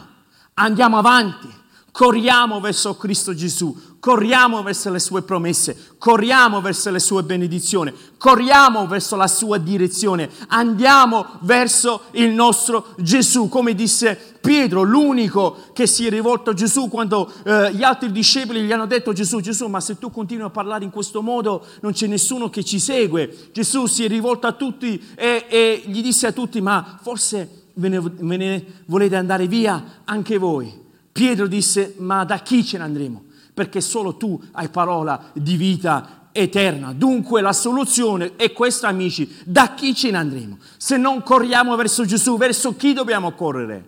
andiamo 0.54 0.98
avanti, 0.98 1.57
Corriamo 1.90 2.60
verso 2.60 2.96
Cristo 2.96 3.34
Gesù, 3.34 3.76
corriamo 3.98 4.62
verso 4.62 4.90
le 4.90 5.00
sue 5.00 5.22
promesse, 5.22 5.76
corriamo 5.98 6.60
verso 6.60 6.90
le 6.90 7.00
sue 7.00 7.24
benedizioni, 7.24 7.92
corriamo 8.16 8.86
verso 8.86 9.16
la 9.16 9.26
sua 9.26 9.58
direzione, 9.58 10.30
andiamo 10.48 11.26
verso 11.40 12.02
il 12.12 12.30
nostro 12.30 12.94
Gesù, 12.98 13.48
come 13.48 13.74
disse 13.74 14.36
Pietro, 14.40 14.82
l'unico 14.82 15.56
che 15.72 15.86
si 15.86 16.06
è 16.06 16.10
rivolto 16.10 16.50
a 16.50 16.54
Gesù 16.54 16.88
quando 16.88 17.32
eh, 17.44 17.74
gli 17.74 17.82
altri 17.82 18.12
discepoli 18.12 18.62
gli 18.62 18.72
hanno 18.72 18.86
detto 18.86 19.12
Gesù, 19.12 19.40
Gesù, 19.40 19.66
ma 19.66 19.80
se 19.80 19.98
tu 19.98 20.10
continui 20.10 20.44
a 20.44 20.50
parlare 20.50 20.84
in 20.84 20.90
questo 20.90 21.20
modo 21.22 21.64
non 21.80 21.92
c'è 21.92 22.06
nessuno 22.06 22.48
che 22.48 22.64
ci 22.64 22.78
segue. 22.78 23.50
Gesù 23.52 23.86
si 23.86 24.04
è 24.04 24.08
rivolto 24.08 24.46
a 24.46 24.52
tutti 24.52 25.02
e, 25.16 25.46
e 25.48 25.82
gli 25.86 26.02
disse 26.02 26.28
a 26.28 26.32
tutti, 26.32 26.60
ma 26.60 26.98
forse 27.02 27.64
ve 27.74 27.88
ne, 27.88 28.00
ve 28.00 28.36
ne 28.36 28.64
volete 28.86 29.16
andare 29.16 29.48
via 29.48 30.02
anche 30.04 30.38
voi. 30.38 30.86
Pietro 31.18 31.48
disse, 31.48 31.96
ma 31.98 32.22
da 32.22 32.38
chi 32.38 32.64
ce 32.64 32.78
ne 32.78 32.84
andremo? 32.84 33.24
Perché 33.52 33.80
solo 33.80 34.16
tu 34.16 34.40
hai 34.52 34.68
parola 34.68 35.32
di 35.32 35.56
vita 35.56 36.28
eterna. 36.30 36.92
Dunque 36.92 37.40
la 37.40 37.52
soluzione 37.52 38.36
è 38.36 38.52
questa, 38.52 38.86
amici, 38.86 39.28
da 39.42 39.74
chi 39.74 39.96
ce 39.96 40.12
ne 40.12 40.16
andremo? 40.16 40.58
Se 40.76 40.96
non 40.96 41.24
corriamo 41.24 41.74
verso 41.74 42.04
Gesù, 42.04 42.36
verso 42.36 42.76
chi 42.76 42.92
dobbiamo 42.92 43.32
correre? 43.32 43.84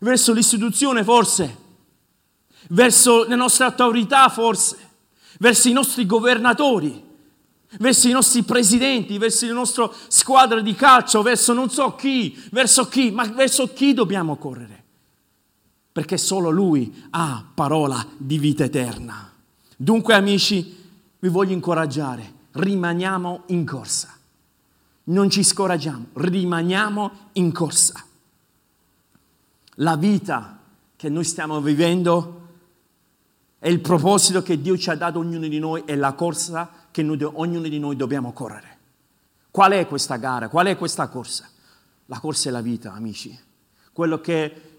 Verso 0.00 0.34
l'istituzione 0.34 1.02
forse? 1.04 1.56
Verso 2.68 3.24
le 3.24 3.34
nostre 3.34 3.64
autorità 3.64 4.28
forse? 4.28 4.76
Verso 5.38 5.70
i 5.70 5.72
nostri 5.72 6.04
governatori? 6.04 7.02
Verso 7.78 8.08
i 8.08 8.12
nostri 8.12 8.42
presidenti, 8.42 9.16
verso 9.16 9.46
la 9.46 9.54
nostra 9.54 9.90
squadra 10.08 10.60
di 10.60 10.74
calcio, 10.74 11.22
verso 11.22 11.54
non 11.54 11.70
so 11.70 11.94
chi, 11.94 12.38
verso 12.50 12.88
chi, 12.88 13.10
ma 13.10 13.24
verso 13.24 13.72
chi 13.72 13.94
dobbiamo 13.94 14.36
correre? 14.36 14.77
Perché 15.98 16.16
solo 16.16 16.50
Lui 16.50 17.06
ha 17.10 17.44
parola 17.52 18.06
di 18.16 18.38
vita 18.38 18.62
eterna. 18.62 19.32
Dunque 19.76 20.14
amici, 20.14 20.76
vi 21.18 21.28
voglio 21.28 21.54
incoraggiare, 21.54 22.34
rimaniamo 22.52 23.42
in 23.46 23.66
corsa. 23.66 24.16
Non 25.04 25.28
ci 25.28 25.42
scoraggiamo, 25.42 26.10
rimaniamo 26.12 27.10
in 27.32 27.50
corsa. 27.50 28.00
La 29.74 29.96
vita 29.96 30.60
che 30.94 31.08
noi 31.08 31.24
stiamo 31.24 31.60
vivendo 31.60 32.42
è 33.58 33.66
il 33.68 33.80
proposito 33.80 34.40
che 34.40 34.60
Dio 34.60 34.78
ci 34.78 34.90
ha 34.90 34.94
dato 34.94 35.18
ognuno 35.18 35.48
di 35.48 35.58
noi, 35.58 35.82
è 35.84 35.96
la 35.96 36.12
corsa 36.12 36.70
che 36.92 37.02
noi, 37.02 37.20
ognuno 37.24 37.66
di 37.66 37.80
noi 37.80 37.96
dobbiamo 37.96 38.32
correre. 38.32 38.78
Qual 39.50 39.72
è 39.72 39.84
questa 39.88 40.14
gara? 40.14 40.48
Qual 40.48 40.66
è 40.66 40.76
questa 40.76 41.08
corsa? 41.08 41.48
La 42.06 42.20
corsa 42.20 42.50
è 42.50 42.52
la 42.52 42.60
vita, 42.60 42.92
amici. 42.92 43.36
Quello 43.92 44.20
che 44.20 44.77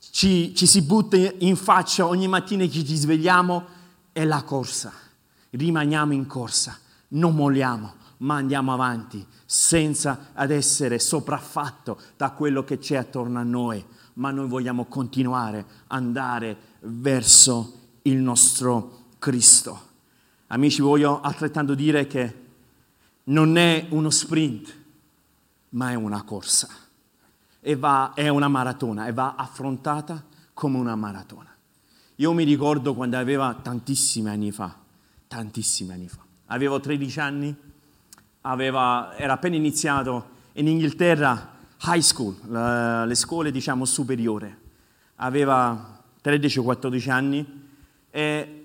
ci, 0.00 0.54
ci 0.54 0.66
si 0.66 0.82
butta 0.82 1.16
in 1.16 1.56
faccia 1.56 2.06
ogni 2.06 2.26
mattina 2.26 2.64
che 2.64 2.84
ci 2.84 2.96
svegliamo 2.96 3.64
è 4.12 4.24
la 4.24 4.42
corsa. 4.42 4.92
Rimaniamo 5.50 6.14
in 6.14 6.26
corsa, 6.26 6.78
non 7.08 7.34
molliamo, 7.34 7.94
ma 8.18 8.36
andiamo 8.36 8.72
avanti 8.72 9.24
senza 9.44 10.30
ad 10.32 10.50
essere 10.50 10.98
sopraffatto 10.98 12.00
da 12.16 12.30
quello 12.30 12.64
che 12.64 12.78
c'è 12.78 12.96
attorno 12.96 13.38
a 13.38 13.42
noi, 13.42 13.84
ma 14.14 14.30
noi 14.30 14.48
vogliamo 14.48 14.86
continuare 14.86 15.58
ad 15.58 15.64
andare 15.88 16.56
verso 16.80 17.78
il 18.02 18.16
nostro 18.16 19.08
Cristo. 19.18 19.88
Amici, 20.48 20.80
voglio 20.80 21.20
altrettanto 21.20 21.74
dire 21.74 22.06
che 22.06 22.34
non 23.24 23.56
è 23.56 23.86
uno 23.90 24.10
sprint, 24.10 24.74
ma 25.70 25.90
è 25.90 25.94
una 25.94 26.22
corsa 26.22 26.88
e 27.60 27.76
va, 27.76 28.12
è 28.14 28.28
una 28.28 28.48
maratona 28.48 29.06
e 29.06 29.12
va 29.12 29.34
affrontata 29.36 30.24
come 30.54 30.78
una 30.78 30.96
maratona. 30.96 31.48
Io 32.16 32.32
mi 32.32 32.44
ricordo 32.44 32.94
quando 32.94 33.16
aveva 33.16 33.58
tantissimi 33.62 34.28
anni 34.28 34.50
fa, 34.50 34.74
tantissimi 35.26 35.92
anni 35.92 36.08
fa, 36.08 36.20
avevo 36.46 36.80
13 36.80 37.20
anni, 37.20 37.56
aveva, 38.42 39.14
era 39.16 39.34
appena 39.34 39.56
iniziato 39.56 40.38
in 40.52 40.68
Inghilterra 40.68 41.58
high 41.84 42.00
school, 42.00 42.36
la, 42.48 43.04
le 43.04 43.14
scuole 43.14 43.50
diciamo 43.50 43.84
superiore, 43.84 44.58
aveva 45.16 45.98
13-14 46.22 47.10
anni 47.10 47.68
e 48.10 48.64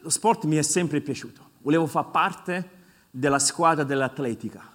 lo 0.00 0.08
sport 0.08 0.44
mi 0.44 0.56
è 0.56 0.62
sempre 0.62 1.00
piaciuto, 1.00 1.50
volevo 1.62 1.86
far 1.86 2.10
parte 2.10 2.70
della 3.10 3.38
squadra 3.38 3.84
dell'atletica. 3.84 4.74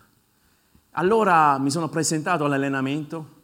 Allora 0.91 1.57
mi 1.57 1.69
sono 1.69 1.89
presentato 1.89 2.45
all'allenamento, 2.45 3.40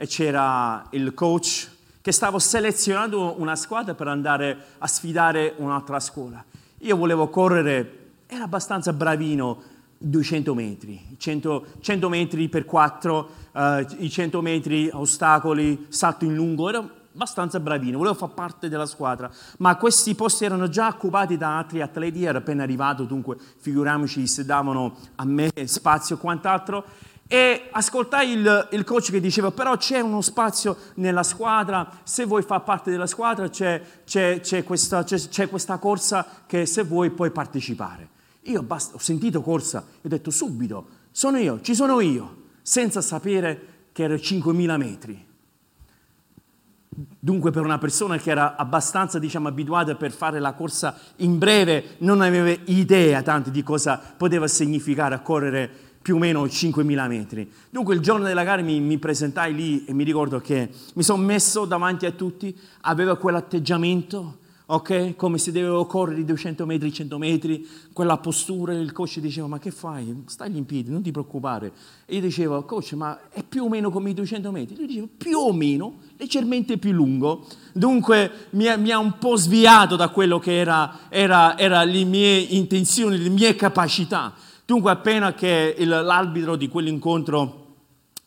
e 0.00 0.06
c'era 0.06 0.82
il 0.92 1.12
coach 1.12 1.68
che 2.00 2.10
stava 2.10 2.38
selezionando 2.38 3.34
una 3.38 3.54
squadra 3.54 3.92
per 3.92 4.08
andare 4.08 4.56
a 4.78 4.86
sfidare 4.86 5.52
un'altra 5.58 6.00
scuola. 6.00 6.42
Io 6.78 6.96
volevo 6.96 7.28
correre, 7.28 8.12
era 8.26 8.44
abbastanza 8.44 8.94
bravino, 8.94 9.60
200 9.98 10.54
metri, 10.54 10.98
100, 11.18 11.66
100 11.80 12.08
metri 12.08 12.48
per 12.48 12.64
4, 12.64 13.30
uh, 13.52 13.60
i 13.98 14.08
100 14.08 14.40
metri 14.40 14.88
ostacoli, 14.90 15.88
salto 15.90 16.24
in 16.24 16.34
lungo, 16.34 16.70
ero 16.70 16.90
abbastanza 17.12 17.60
bravino, 17.60 17.98
volevo 17.98 18.14
far 18.14 18.30
parte 18.30 18.70
della 18.70 18.86
squadra, 18.86 19.30
ma 19.58 19.76
questi 19.76 20.14
posti 20.14 20.46
erano 20.46 20.70
già 20.70 20.88
occupati 20.88 21.36
da 21.36 21.58
altri 21.58 21.82
atleti, 21.82 22.24
ero 22.24 22.38
appena 22.38 22.62
arrivato, 22.62 23.04
dunque 23.04 23.36
figuriamoci 23.58 24.26
se 24.26 24.46
davano 24.46 24.96
a 25.16 25.26
me 25.26 25.50
spazio 25.66 26.16
e 26.16 26.18
quant'altro. 26.18 26.84
E 27.32 27.68
ascoltai 27.70 28.32
il, 28.32 28.68
il, 28.72 28.82
coach 28.82 29.12
che 29.12 29.20
diceva, 29.20 29.52
però 29.52 29.76
c'è 29.76 30.00
uno 30.00 30.20
spazio 30.20 30.76
nella 30.94 31.22
squadra, 31.22 31.88
se 32.02 32.24
vuoi 32.24 32.42
far 32.42 32.64
parte 32.64 32.90
della 32.90 33.06
squadra 33.06 33.48
c'è, 33.48 33.80
c'è, 34.04 34.40
c'è, 34.40 34.64
questa, 34.64 35.04
c'è 35.04 35.48
questa, 35.48 35.78
corsa 35.78 36.26
che 36.44 36.66
se 36.66 36.82
vuoi 36.82 37.10
puoi 37.10 37.30
partecipare. 37.30 38.08
Io 38.42 38.64
basta, 38.64 38.96
ho 38.96 38.98
sentito 38.98 39.42
corsa 39.42 39.84
e 40.00 40.06
ho 40.06 40.08
detto 40.08 40.32
subito, 40.32 40.88
sono 41.12 41.38
io, 41.38 41.60
ci 41.60 41.72
sono 41.72 42.00
io, 42.00 42.46
senza 42.62 43.00
sapere 43.00 43.66
che 43.92 44.02
era 44.02 44.14
5.000 44.16 44.76
metri. 44.76 45.26
Dunque 46.88 47.52
per 47.52 47.62
una 47.62 47.78
persona 47.78 48.16
che 48.16 48.30
era 48.30 48.56
abbastanza 48.56 49.20
diciamo, 49.20 49.46
abituata 49.46 49.94
per 49.94 50.10
fare 50.10 50.40
la 50.40 50.54
corsa 50.54 50.98
in 51.18 51.38
breve 51.38 51.94
non 51.98 52.22
aveva 52.22 52.60
idea 52.64 53.22
tanto 53.22 53.50
di 53.50 53.62
cosa 53.62 54.02
poteva 54.16 54.48
significare 54.48 55.22
correre 55.22 55.89
più 56.02 56.16
o 56.16 56.18
meno 56.18 56.44
5.000 56.44 57.08
metri. 57.08 57.50
Dunque 57.70 57.94
il 57.94 58.00
giorno 58.00 58.24
della 58.24 58.44
gara 58.44 58.62
mi, 58.62 58.80
mi 58.80 58.98
presentai 58.98 59.54
lì 59.54 59.84
e 59.84 59.92
mi 59.92 60.04
ricordo 60.04 60.40
che 60.40 60.70
mi 60.94 61.02
sono 61.02 61.22
messo 61.22 61.64
davanti 61.64 62.06
a 62.06 62.12
tutti, 62.12 62.56
aveva 62.80 63.16
quell'atteggiamento 63.16 64.38
ok? 64.72 65.16
Come 65.16 65.38
se 65.38 65.50
dovevo 65.50 65.84
correre 65.86 66.24
200 66.24 66.64
metri, 66.64 66.92
100 66.92 67.18
metri, 67.18 67.66
quella 67.92 68.18
postura, 68.18 68.72
il 68.72 68.92
coach 68.92 69.18
diceva 69.18 69.48
ma 69.48 69.58
che 69.58 69.70
fai? 69.72 70.22
Stai 70.26 70.56
in 70.56 70.64
piedi, 70.64 70.90
non 70.90 71.02
ti 71.02 71.10
preoccupare. 71.10 71.72
E 72.06 72.14
io 72.14 72.20
dicevo, 72.20 72.64
coach 72.64 72.92
ma 72.92 73.18
è 73.30 73.42
più 73.42 73.64
o 73.64 73.68
meno 73.68 73.90
come 73.90 74.10
i 74.10 74.14
200 74.14 74.50
metri? 74.52 74.76
Lui 74.76 74.86
diceva 74.86 75.06
più 75.16 75.38
o 75.38 75.52
meno, 75.52 75.98
leggermente 76.16 76.78
più 76.78 76.92
lungo. 76.92 77.46
Dunque 77.72 78.30
mi 78.50 78.68
ha, 78.68 78.76
mi 78.76 78.92
ha 78.92 78.98
un 78.98 79.18
po' 79.18 79.34
sviato 79.36 79.96
da 79.96 80.08
quello 80.08 80.38
che 80.38 80.56
erano 80.56 80.92
era, 81.08 81.58
era 81.58 81.82
le 81.82 82.04
mie 82.04 82.38
intenzioni, 82.38 83.18
le 83.18 83.28
mie 83.28 83.56
capacità. 83.56 84.34
Dunque 84.70 84.92
appena 84.92 85.34
che 85.34 85.74
il, 85.76 85.88
l'arbitro 85.88 86.54
di 86.54 86.68
quell'incontro 86.68 87.74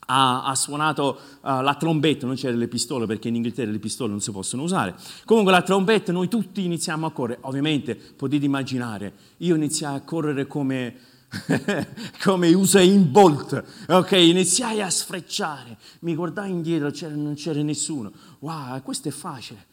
ha, 0.07 0.43
ha 0.43 0.55
suonato 0.55 1.17
uh, 1.39 1.62
la 1.62 1.75
trombetta, 1.75 2.25
non 2.25 2.35
c'erano 2.35 2.59
le 2.59 2.67
pistole 2.67 3.05
perché 3.05 3.29
in 3.29 3.35
Inghilterra 3.35 3.71
le 3.71 3.79
pistole 3.79 4.09
non 4.09 4.19
si 4.19 4.29
possono 4.31 4.63
usare. 4.63 4.93
Comunque 5.23 5.53
la 5.53 5.62
trombetta, 5.62 6.12
noi 6.12 6.27
tutti 6.27 6.65
iniziamo 6.65 7.05
a 7.05 7.12
correre. 7.12 7.39
Ovviamente 7.43 7.95
potete 7.95 8.43
immaginare, 8.43 9.13
io 9.38 9.55
iniziai 9.55 9.95
a 9.95 10.01
correre 10.01 10.45
come, 10.45 10.97
come 12.21 12.53
Usain 12.53 13.09
Bolt, 13.09 13.63
ok? 13.88 14.12
Iniziai 14.12 14.81
a 14.81 14.89
sfrecciare, 14.89 15.77
mi 16.01 16.13
guardai 16.13 16.51
indietro, 16.51 16.91
c'era, 16.91 17.15
non 17.15 17.35
c'era 17.35 17.62
nessuno. 17.62 18.12
Wow, 18.39 18.81
questo 18.81 19.07
è 19.07 19.12
facile. 19.12 19.67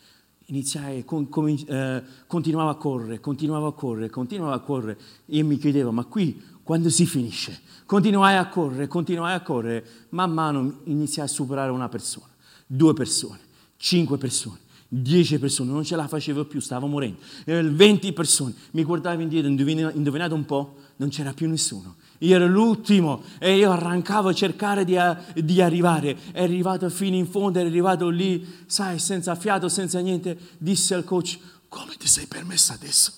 Iniziai, 0.51 1.05
con, 1.05 1.29
com, 1.29 1.49
eh, 1.49 2.03
continuavo 2.29 2.71
a 2.71 2.77
correre, 2.77 3.19
continuavo 3.19 3.67
a 3.67 3.75
correre, 3.75 4.09
continuavo 4.09 4.53
a 4.53 4.61
correre. 4.61 4.99
Io 5.27 5.45
mi 5.45 5.59
chiedevo, 5.59 5.93
ma 5.93 6.05
qui 6.05 6.59
quando 6.71 6.89
si 6.89 7.05
finisce? 7.05 7.63
Continuai 7.85 8.37
a 8.37 8.47
correre, 8.47 8.87
continuai 8.87 9.35
a 9.35 9.41
correre, 9.41 9.85
man 10.11 10.31
mano 10.31 10.83
iniziai 10.85 11.27
a 11.27 11.29
superare 11.29 11.73
una 11.73 11.89
persona, 11.89 12.29
due 12.65 12.93
persone, 12.93 13.41
cinque 13.77 14.19
persone, 14.19 14.59
dieci 14.87 15.41
persone, 15.41 15.73
non 15.73 15.83
ce 15.83 15.97
la 15.97 16.07
facevo 16.07 16.45
più, 16.45 16.61
stavo 16.61 16.87
morendo. 16.87 17.19
Venti 17.45 18.13
persone, 18.13 18.55
mi 18.71 18.85
guardavo 18.85 19.21
indietro, 19.21 19.51
indovinate 19.51 20.33
un 20.33 20.45
po', 20.45 20.77
non 20.99 21.09
c'era 21.09 21.33
più 21.33 21.49
nessuno. 21.49 21.97
Io 22.19 22.37
ero 22.37 22.47
l'ultimo 22.47 23.25
e 23.41 23.57
io 23.57 23.73
arrancavo 23.73 24.29
a 24.29 24.33
cercare 24.33 24.85
di, 24.85 24.97
di, 25.43 25.61
arrivare. 25.61 26.17
È 26.31 26.41
arrivato 26.41 26.89
fino 26.89 27.17
in 27.17 27.27
fondo, 27.27 27.59
è 27.59 27.65
arrivato 27.65 28.09
lì, 28.11 28.47
sai, 28.67 29.01
senza 29.01 29.35
fiato, 29.35 29.69
senza 29.69 29.99
niente. 29.99 30.39
Disse 30.57 30.95
al 30.95 31.03
coach, 31.03 31.37
come 31.67 31.97
ti 31.99 32.07
sei 32.07 32.27
permesso 32.27 32.73
adesso? 32.73 33.13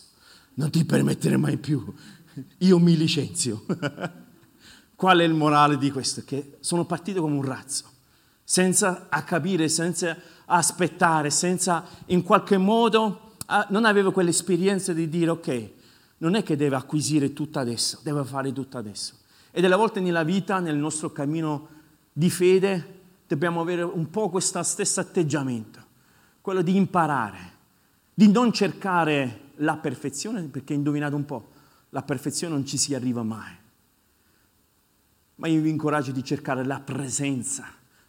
Non 0.54 0.70
ti 0.70 0.86
permettere 0.86 1.36
mai 1.36 1.58
più. 1.58 1.82
Io 2.58 2.78
mi 2.78 2.96
licenzio. 2.96 3.64
Qual 4.94 5.18
è 5.18 5.24
il 5.24 5.34
morale 5.34 5.78
di 5.78 5.90
questo? 5.90 6.22
Che 6.24 6.58
sono 6.60 6.84
partito 6.84 7.20
come 7.20 7.36
un 7.36 7.42
razzo, 7.42 7.84
senza 8.44 9.08
capire, 9.24 9.68
senza 9.68 10.16
aspettare, 10.44 11.30
senza 11.30 11.84
in 12.06 12.22
qualche 12.22 12.56
modo, 12.56 13.32
non 13.70 13.84
avevo 13.84 14.12
quell'esperienza 14.12 14.92
di 14.92 15.08
dire 15.08 15.30
ok, 15.30 15.70
non 16.18 16.34
è 16.34 16.42
che 16.42 16.56
deve 16.56 16.76
acquisire 16.76 17.32
tutto 17.32 17.58
adesso, 17.58 17.98
deve 18.02 18.24
fare 18.24 18.52
tutto 18.52 18.78
adesso. 18.78 19.14
E 19.50 19.60
delle 19.60 19.74
volte 19.74 20.00
nella 20.00 20.22
vita, 20.22 20.60
nel 20.60 20.76
nostro 20.76 21.10
cammino 21.10 21.68
di 22.12 22.30
fede, 22.30 23.00
dobbiamo 23.26 23.60
avere 23.60 23.82
un 23.82 24.08
po' 24.08 24.30
questo 24.30 24.62
stesso 24.62 25.00
atteggiamento, 25.00 25.80
quello 26.40 26.62
di 26.62 26.76
imparare, 26.76 27.50
di 28.14 28.30
non 28.30 28.52
cercare 28.52 29.50
la 29.56 29.76
perfezione, 29.76 30.42
perché 30.42 30.74
indovinate 30.74 31.14
un 31.14 31.24
po', 31.24 31.50
la 31.92 32.02
perfezione 32.02 32.54
non 32.54 32.66
ci 32.66 32.76
si 32.76 32.94
arriva 32.94 33.22
mai 33.22 33.60
ma 35.42 35.48
io 35.48 35.60
vi 35.60 35.70
incoraggio 35.70 36.12
di 36.12 36.22
cercare 36.22 36.64
la 36.64 36.78
presenza 36.78 37.66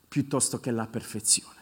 piuttosto 0.07 0.59
che 0.59 0.69
la 0.69 0.85
perfezione. 0.85 1.61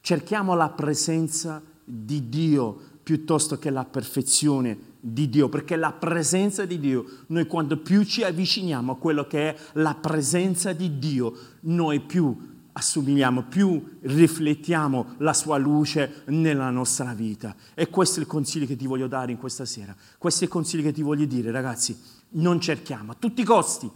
Cerchiamo 0.00 0.54
la 0.54 0.70
presenza 0.70 1.62
di 1.84 2.30
Dio 2.30 2.92
piuttosto 3.02 3.58
che 3.58 3.68
la 3.68 3.84
perfezione 3.84 4.92
di 5.00 5.28
Dio, 5.28 5.50
perché 5.50 5.76
la 5.76 5.92
presenza 5.92 6.64
di 6.64 6.78
Dio, 6.78 7.04
noi 7.26 7.46
quando 7.46 7.76
più 7.76 8.02
ci 8.04 8.22
avviciniamo 8.22 8.92
a 8.92 8.96
quello 8.96 9.26
che 9.26 9.50
è 9.50 9.56
la 9.74 9.94
presenza 9.94 10.72
di 10.72 10.98
Dio, 10.98 11.36
noi 11.60 12.00
più 12.00 12.53
assomigliamo, 12.76 13.44
più 13.44 13.98
riflettiamo 14.02 15.14
la 15.18 15.32
sua 15.32 15.56
luce 15.58 16.22
nella 16.26 16.70
nostra 16.70 17.14
vita. 17.14 17.54
E 17.74 17.88
questo 17.88 18.18
è 18.18 18.22
il 18.22 18.28
consiglio 18.28 18.66
che 18.66 18.76
ti 18.76 18.86
voglio 18.86 19.06
dare 19.06 19.32
in 19.32 19.38
questa 19.38 19.64
sera. 19.64 19.94
Questo 20.18 20.42
è 20.42 20.44
il 20.44 20.52
consiglio 20.52 20.82
che 20.82 20.92
ti 20.92 21.02
voglio 21.02 21.24
dire, 21.24 21.50
ragazzi. 21.50 21.96
Non 22.30 22.60
cerchiamo 22.60 23.12
a 23.12 23.16
tutti 23.18 23.42
i 23.42 23.44
costi 23.44 23.90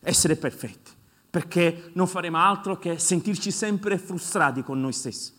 essere 0.00 0.36
perfetti, 0.36 0.90
perché 1.30 1.90
non 1.94 2.06
faremo 2.06 2.38
altro 2.38 2.78
che 2.78 2.98
sentirci 2.98 3.50
sempre 3.50 3.98
frustrati 3.98 4.62
con 4.62 4.80
noi 4.80 4.92
stessi, 4.92 5.32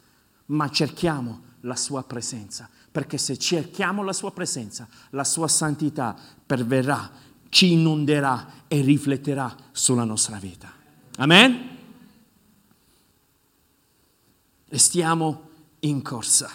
ma 0.47 0.69
cerchiamo 0.69 1.41
la 1.61 1.75
sua 1.75 2.03
presenza, 2.03 2.69
perché 2.91 3.17
se 3.17 3.37
cerchiamo 3.37 4.03
la 4.03 4.13
sua 4.13 4.31
presenza, 4.31 4.87
la 5.11 5.23
sua 5.25 5.47
santità 5.49 6.15
perverrà, 6.45 7.11
ci 7.49 7.73
inonderà 7.73 8.63
e 8.67 8.81
rifletterà 8.81 9.53
sulla 9.71 10.03
nostra 10.05 10.37
vita. 10.37 10.71
Amen? 11.17 11.74
E 14.67 14.77
stiamo 14.77 15.49
in 15.79 16.01
corsa, 16.01 16.49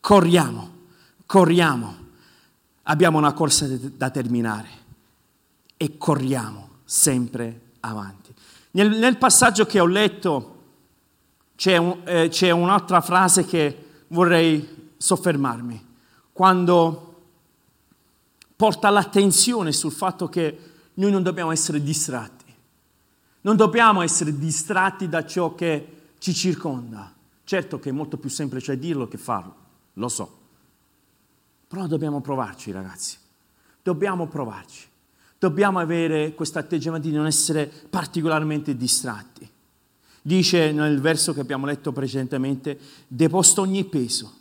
corriamo, 0.00 0.78
corriamo, 1.26 1.96
abbiamo 2.84 3.18
una 3.18 3.32
corsa 3.32 3.66
da 3.68 4.10
terminare. 4.10 4.78
E 5.76 5.96
corriamo 5.96 6.68
sempre 6.84 7.60
avanti. 7.80 8.34
Nel, 8.72 8.98
nel 8.98 9.16
passaggio 9.16 9.64
che 9.64 9.80
ho 9.80 9.86
letto 9.86 10.58
c'è, 11.56 11.76
un, 11.76 12.00
eh, 12.04 12.28
c'è 12.28 12.50
un'altra 12.50 13.00
frase 13.00 13.44
che 13.44 13.86
vorrei 14.08 14.92
soffermarmi, 14.96 15.86
quando 16.32 17.22
porta 18.56 18.90
l'attenzione 18.90 19.72
sul 19.72 19.92
fatto 19.92 20.28
che 20.28 20.58
noi 20.94 21.10
non 21.10 21.22
dobbiamo 21.22 21.50
essere 21.50 21.82
distratti, 21.82 22.44
non 23.42 23.56
dobbiamo 23.56 24.02
essere 24.02 24.36
distratti 24.38 25.08
da 25.08 25.24
ciò 25.24 25.54
che 25.54 26.12
ci 26.18 26.34
circonda. 26.34 27.12
Certo 27.50 27.80
che 27.80 27.88
è 27.88 27.92
molto 27.92 28.16
più 28.16 28.30
semplice 28.30 28.78
dirlo 28.78 29.08
che 29.08 29.18
farlo, 29.18 29.54
lo 29.94 30.08
so, 30.08 30.38
però 31.66 31.88
dobbiamo 31.88 32.20
provarci 32.20 32.70
ragazzi, 32.70 33.18
dobbiamo 33.82 34.28
provarci 34.28 34.86
dobbiamo 35.36 35.80
avere 35.80 36.32
questo 36.34 36.60
atteggiamento 36.60 37.08
di 37.08 37.14
non 37.14 37.26
essere 37.26 37.66
particolarmente 37.66 38.76
distratti. 38.76 39.50
Dice 40.22 40.70
nel 40.70 41.00
verso 41.00 41.32
che 41.32 41.40
abbiamo 41.40 41.66
letto 41.66 41.90
precedentemente, 41.90 42.78
deposto 43.08 43.62
ogni 43.62 43.84
peso. 43.84 44.32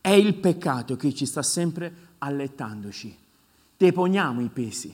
È 0.00 0.10
il 0.10 0.34
peccato 0.34 0.96
che 0.96 1.14
ci 1.14 1.24
sta 1.24 1.44
sempre 1.44 1.94
allettandoci. 2.18 3.16
Deponiamo 3.76 4.40
i 4.40 4.48
pesi, 4.48 4.92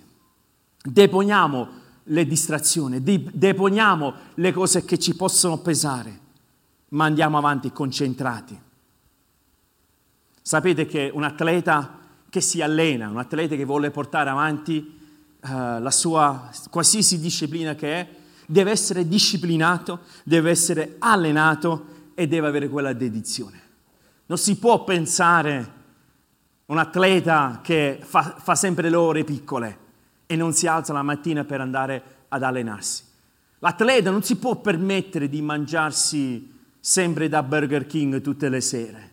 deponiamo 0.83 1.69
le 2.03 2.27
distrazioni, 2.27 3.03
deponiamo 3.03 4.15
le 4.35 4.53
cose 4.53 4.85
che 4.85 4.99
ci 4.99 5.17
possono 5.17 5.57
pesare, 5.57 6.22
ma 6.93 7.05
andiamo 7.05 7.39
avanti 7.39 7.73
concentrati. 7.73 8.59
Sapete 10.41 10.87
che 10.87 11.11
un 11.13 11.23
atleta 11.23 11.99
che 12.29 12.41
si 12.41 12.63
allena, 12.63 13.09
un 13.09 13.19
atleta 13.19 13.55
che 13.55 13.65
vuole 13.65 13.91
portare 13.91 14.31
avanti 14.31 14.99
uh, 15.41 15.49
la 15.79 15.91
sua 15.91 16.51
qualsiasi 16.71 17.21
disciplina 17.21 17.75
che 17.75 17.95
è, 17.95 18.09
deve 18.47 18.71
essere 18.71 19.07
disciplinato, 19.07 20.01
deve 20.25 20.51
essere 20.51 20.97
allenato 20.99 21.87
e 22.15 22.27
deve 22.27 22.49
avere 22.49 22.69
quella 22.69 22.93
dedizione. 22.93 23.61
Non 24.27 24.39
si 24.39 24.57
può 24.57 24.85
pensare 24.85 25.81
un 26.67 26.79
atleta 26.79 27.61
che 27.63 28.01
fa, 28.03 28.37
fa 28.39 28.55
sempre 28.55 28.91
le 28.91 28.97
ore 28.97 29.25
piccole 29.25 29.79
e 30.27 30.37
non 30.37 30.53
si 30.53 30.67
alza 30.67 30.93
la 30.93 31.03
mattina 31.03 31.45
per 31.45 31.61
andare 31.61 32.03
ad 32.29 32.43
allenarsi. 32.43 33.05
L'atleta 33.59 34.11
non 34.11 34.23
si 34.23 34.37
può 34.37 34.57
permettere 34.57 35.29
di 35.29 35.41
mangiarsi 35.41 36.52
sempre 36.85 37.29
da 37.29 37.45
Burger 37.45 37.87
King 37.87 38.21
tutte 38.21 38.49
le 38.49 38.61
sere. 38.61 39.11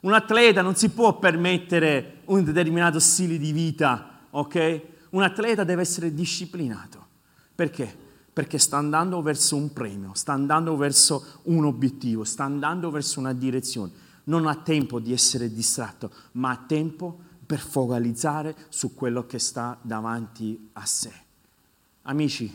Un 0.00 0.12
atleta 0.12 0.60
non 0.60 0.74
si 0.74 0.88
può 0.88 1.20
permettere 1.20 2.22
un 2.24 2.42
determinato 2.42 2.98
stile 2.98 3.38
di 3.38 3.52
vita, 3.52 4.22
ok? 4.30 4.82
Un 5.10 5.22
atleta 5.22 5.62
deve 5.62 5.82
essere 5.82 6.12
disciplinato. 6.12 7.06
Perché? 7.54 7.96
Perché 8.32 8.58
sta 8.58 8.78
andando 8.78 9.22
verso 9.22 9.54
un 9.54 9.72
premio, 9.72 10.14
sta 10.14 10.32
andando 10.32 10.76
verso 10.76 11.40
un 11.44 11.64
obiettivo, 11.64 12.24
sta 12.24 12.42
andando 12.42 12.90
verso 12.90 13.20
una 13.20 13.32
direzione. 13.32 13.92
Non 14.24 14.48
ha 14.48 14.56
tempo 14.56 14.98
di 14.98 15.12
essere 15.12 15.52
distratto, 15.52 16.10
ma 16.32 16.50
ha 16.50 16.64
tempo 16.66 17.20
per 17.46 17.60
focalizzare 17.60 18.56
su 18.68 18.94
quello 18.94 19.26
che 19.26 19.38
sta 19.38 19.78
davanti 19.80 20.70
a 20.72 20.84
sé. 20.84 21.12
Amici, 22.02 22.52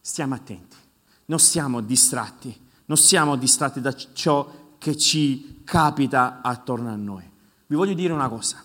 stiamo 0.00 0.34
attenti, 0.34 0.76
non 1.26 1.38
siamo 1.38 1.82
distratti, 1.82 2.70
non 2.92 3.00
siamo 3.00 3.36
distratti 3.36 3.80
da 3.80 3.94
ciò 3.94 4.76
che 4.76 4.98
ci 4.98 5.62
capita 5.64 6.40
attorno 6.42 6.90
a 6.90 6.94
noi. 6.94 7.24
Vi 7.66 7.74
voglio 7.74 7.94
dire 7.94 8.12
una 8.12 8.28
cosa, 8.28 8.62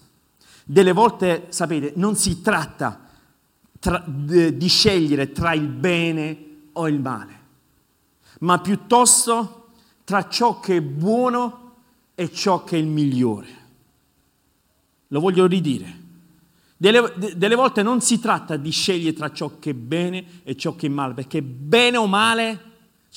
delle 0.65 0.91
volte, 0.91 1.45
sapete, 1.47 1.93
non 1.95 2.17
si 2.17 2.41
tratta 2.41 3.07
tra, 3.79 4.03
di 4.05 4.67
scegliere 4.67 5.31
tra 5.31 5.53
il 5.53 5.69
bene 5.69 6.45
o 6.73 6.89
il 6.89 6.99
male, 6.99 7.39
ma 8.39 8.59
piuttosto 8.59 9.69
tra 10.03 10.27
ciò 10.27 10.59
che 10.59 10.75
è 10.75 10.81
buono 10.81 11.75
e 12.13 12.29
ciò 12.29 12.65
che 12.65 12.75
è 12.75 12.79
il 12.79 12.87
migliore. 12.87 13.47
Lo 15.07 15.21
voglio 15.21 15.45
ridire. 15.45 16.03
Delle, 16.75 17.13
delle, 17.33 17.55
volte 17.55 17.81
non 17.81 18.01
si 18.01 18.19
tratta 18.19 18.57
di 18.57 18.71
scegliere 18.71 19.15
tra 19.15 19.31
ciò 19.31 19.57
che 19.57 19.69
è 19.69 19.73
bene 19.73 20.41
e 20.43 20.57
ciò 20.57 20.75
che 20.75 20.87
è 20.87 20.89
male, 20.89 21.13
perché 21.13 21.41
bene 21.41 21.95
o 21.95 22.07
male, 22.07 22.66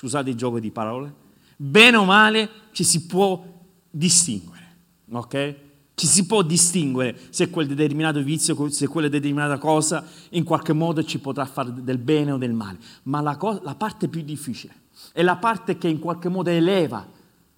scusate 0.01 0.31
il 0.31 0.37
gioco 0.37 0.59
di 0.59 0.71
parole, 0.71 1.13
bene 1.59 1.99
o 1.99 2.07
male 2.07 2.49
ci 2.73 2.85
si 2.85 3.05
può 3.05 3.45
distinguere, 3.91 4.77
ok? 5.11 5.55
Ci 5.95 6.07
si 6.07 6.25
può 6.25 6.41
distinguere 6.41 7.21
se 7.29 7.51
quel 7.51 7.67
determinato 7.67 8.23
vizio, 8.23 8.71
se 8.71 8.89
quella 8.89 9.09
determinata 9.09 9.59
cosa 9.59 10.03
in 10.31 10.45
qualche 10.45 10.73
modo 10.73 11.05
ci 11.05 11.19
potrà 11.19 11.45
fare 11.45 11.85
del 11.85 11.99
bene 11.99 12.33
o 12.33 12.39
del 12.39 12.55
male, 12.55 12.79
ma 13.03 13.21
la, 13.21 13.37
co- 13.37 13.61
la 13.63 13.75
parte 13.75 14.09
più 14.09 14.23
difficile 14.23 14.73
è 15.13 15.23
la 15.23 15.37
parte 15.37 15.77
che 15.77 15.89
in 15.89 15.99
qualche 15.99 16.31
modo 16.31 16.49
eleva 16.49 17.07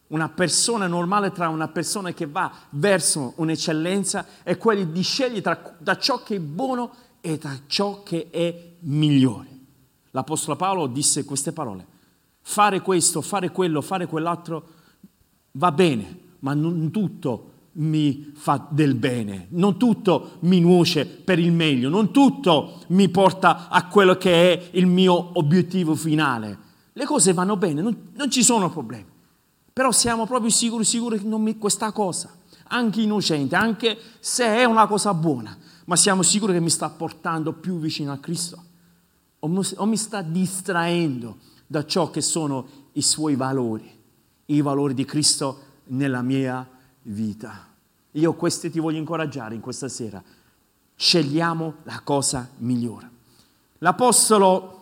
una 0.08 0.28
persona 0.28 0.88
normale 0.88 1.30
tra 1.30 1.48
una 1.48 1.68
persona 1.68 2.10
che 2.10 2.26
va 2.26 2.52
verso 2.70 3.34
un'eccellenza 3.36 4.26
è 4.42 4.56
quella 4.56 4.82
di 4.82 5.02
scegliere 5.02 5.42
tra, 5.42 5.76
da 5.78 5.96
ciò 5.96 6.24
che 6.24 6.34
è 6.34 6.40
buono 6.40 6.92
e 7.20 7.38
da 7.38 7.56
ciò 7.68 8.02
che 8.02 8.30
è 8.30 8.70
migliore. 8.80 9.46
L'Apostolo 10.10 10.56
Paolo 10.56 10.88
disse 10.88 11.24
queste 11.24 11.52
parole 11.52 11.90
fare 12.42 12.80
questo, 12.80 13.22
fare 13.22 13.50
quello, 13.50 13.80
fare 13.80 14.06
quell'altro 14.06 14.68
va 15.52 15.72
bene, 15.72 16.18
ma 16.40 16.54
non 16.54 16.90
tutto 16.90 17.50
mi 17.74 18.32
fa 18.34 18.66
del 18.68 18.94
bene, 18.94 19.46
non 19.50 19.78
tutto 19.78 20.32
mi 20.40 20.60
nuoce 20.60 21.06
per 21.06 21.38
il 21.38 21.52
meglio, 21.52 21.88
non 21.88 22.12
tutto 22.12 22.80
mi 22.88 23.08
porta 23.08 23.68
a 23.68 23.86
quello 23.86 24.16
che 24.16 24.52
è 24.52 24.68
il 24.72 24.86
mio 24.86 25.38
obiettivo 25.38 25.94
finale. 25.94 26.70
Le 26.92 27.04
cose 27.04 27.32
vanno 27.32 27.56
bene, 27.56 27.80
non, 27.80 28.10
non 28.14 28.30
ci 28.30 28.42
sono 28.42 28.70
problemi, 28.70 29.06
però 29.72 29.90
siamo 29.90 30.26
proprio 30.26 30.50
sicuri, 30.50 30.84
sicuri 30.84 31.18
che 31.18 31.26
mi, 31.26 31.56
questa 31.56 31.92
cosa, 31.92 32.30
anche 32.68 33.00
innocente, 33.00 33.54
anche 33.54 33.96
se 34.20 34.44
è 34.44 34.64
una 34.64 34.86
cosa 34.86 35.14
buona, 35.14 35.56
ma 35.86 35.96
siamo 35.96 36.22
sicuri 36.22 36.52
che 36.52 36.60
mi 36.60 36.70
sta 36.70 36.90
portando 36.90 37.54
più 37.54 37.78
vicino 37.78 38.12
a 38.12 38.18
Cristo 38.18 38.62
o 39.38 39.64
o 39.76 39.86
mi 39.86 39.96
sta 39.96 40.22
distraendo 40.22 41.38
da 41.72 41.86
ciò 41.86 42.10
che 42.10 42.20
sono 42.20 42.66
i 42.92 43.00
suoi 43.00 43.34
valori, 43.34 43.90
i 44.46 44.60
valori 44.60 44.92
di 44.92 45.06
Cristo 45.06 45.60
nella 45.84 46.20
mia 46.20 46.68
vita. 47.04 47.66
Io 48.10 48.34
questi 48.34 48.70
ti 48.70 48.78
voglio 48.78 48.98
incoraggiare 48.98 49.54
in 49.54 49.62
questa 49.62 49.88
sera. 49.88 50.22
Scegliamo 50.94 51.76
la 51.84 52.02
cosa 52.04 52.46
migliore. 52.58 53.10
L'Apostolo 53.78 54.80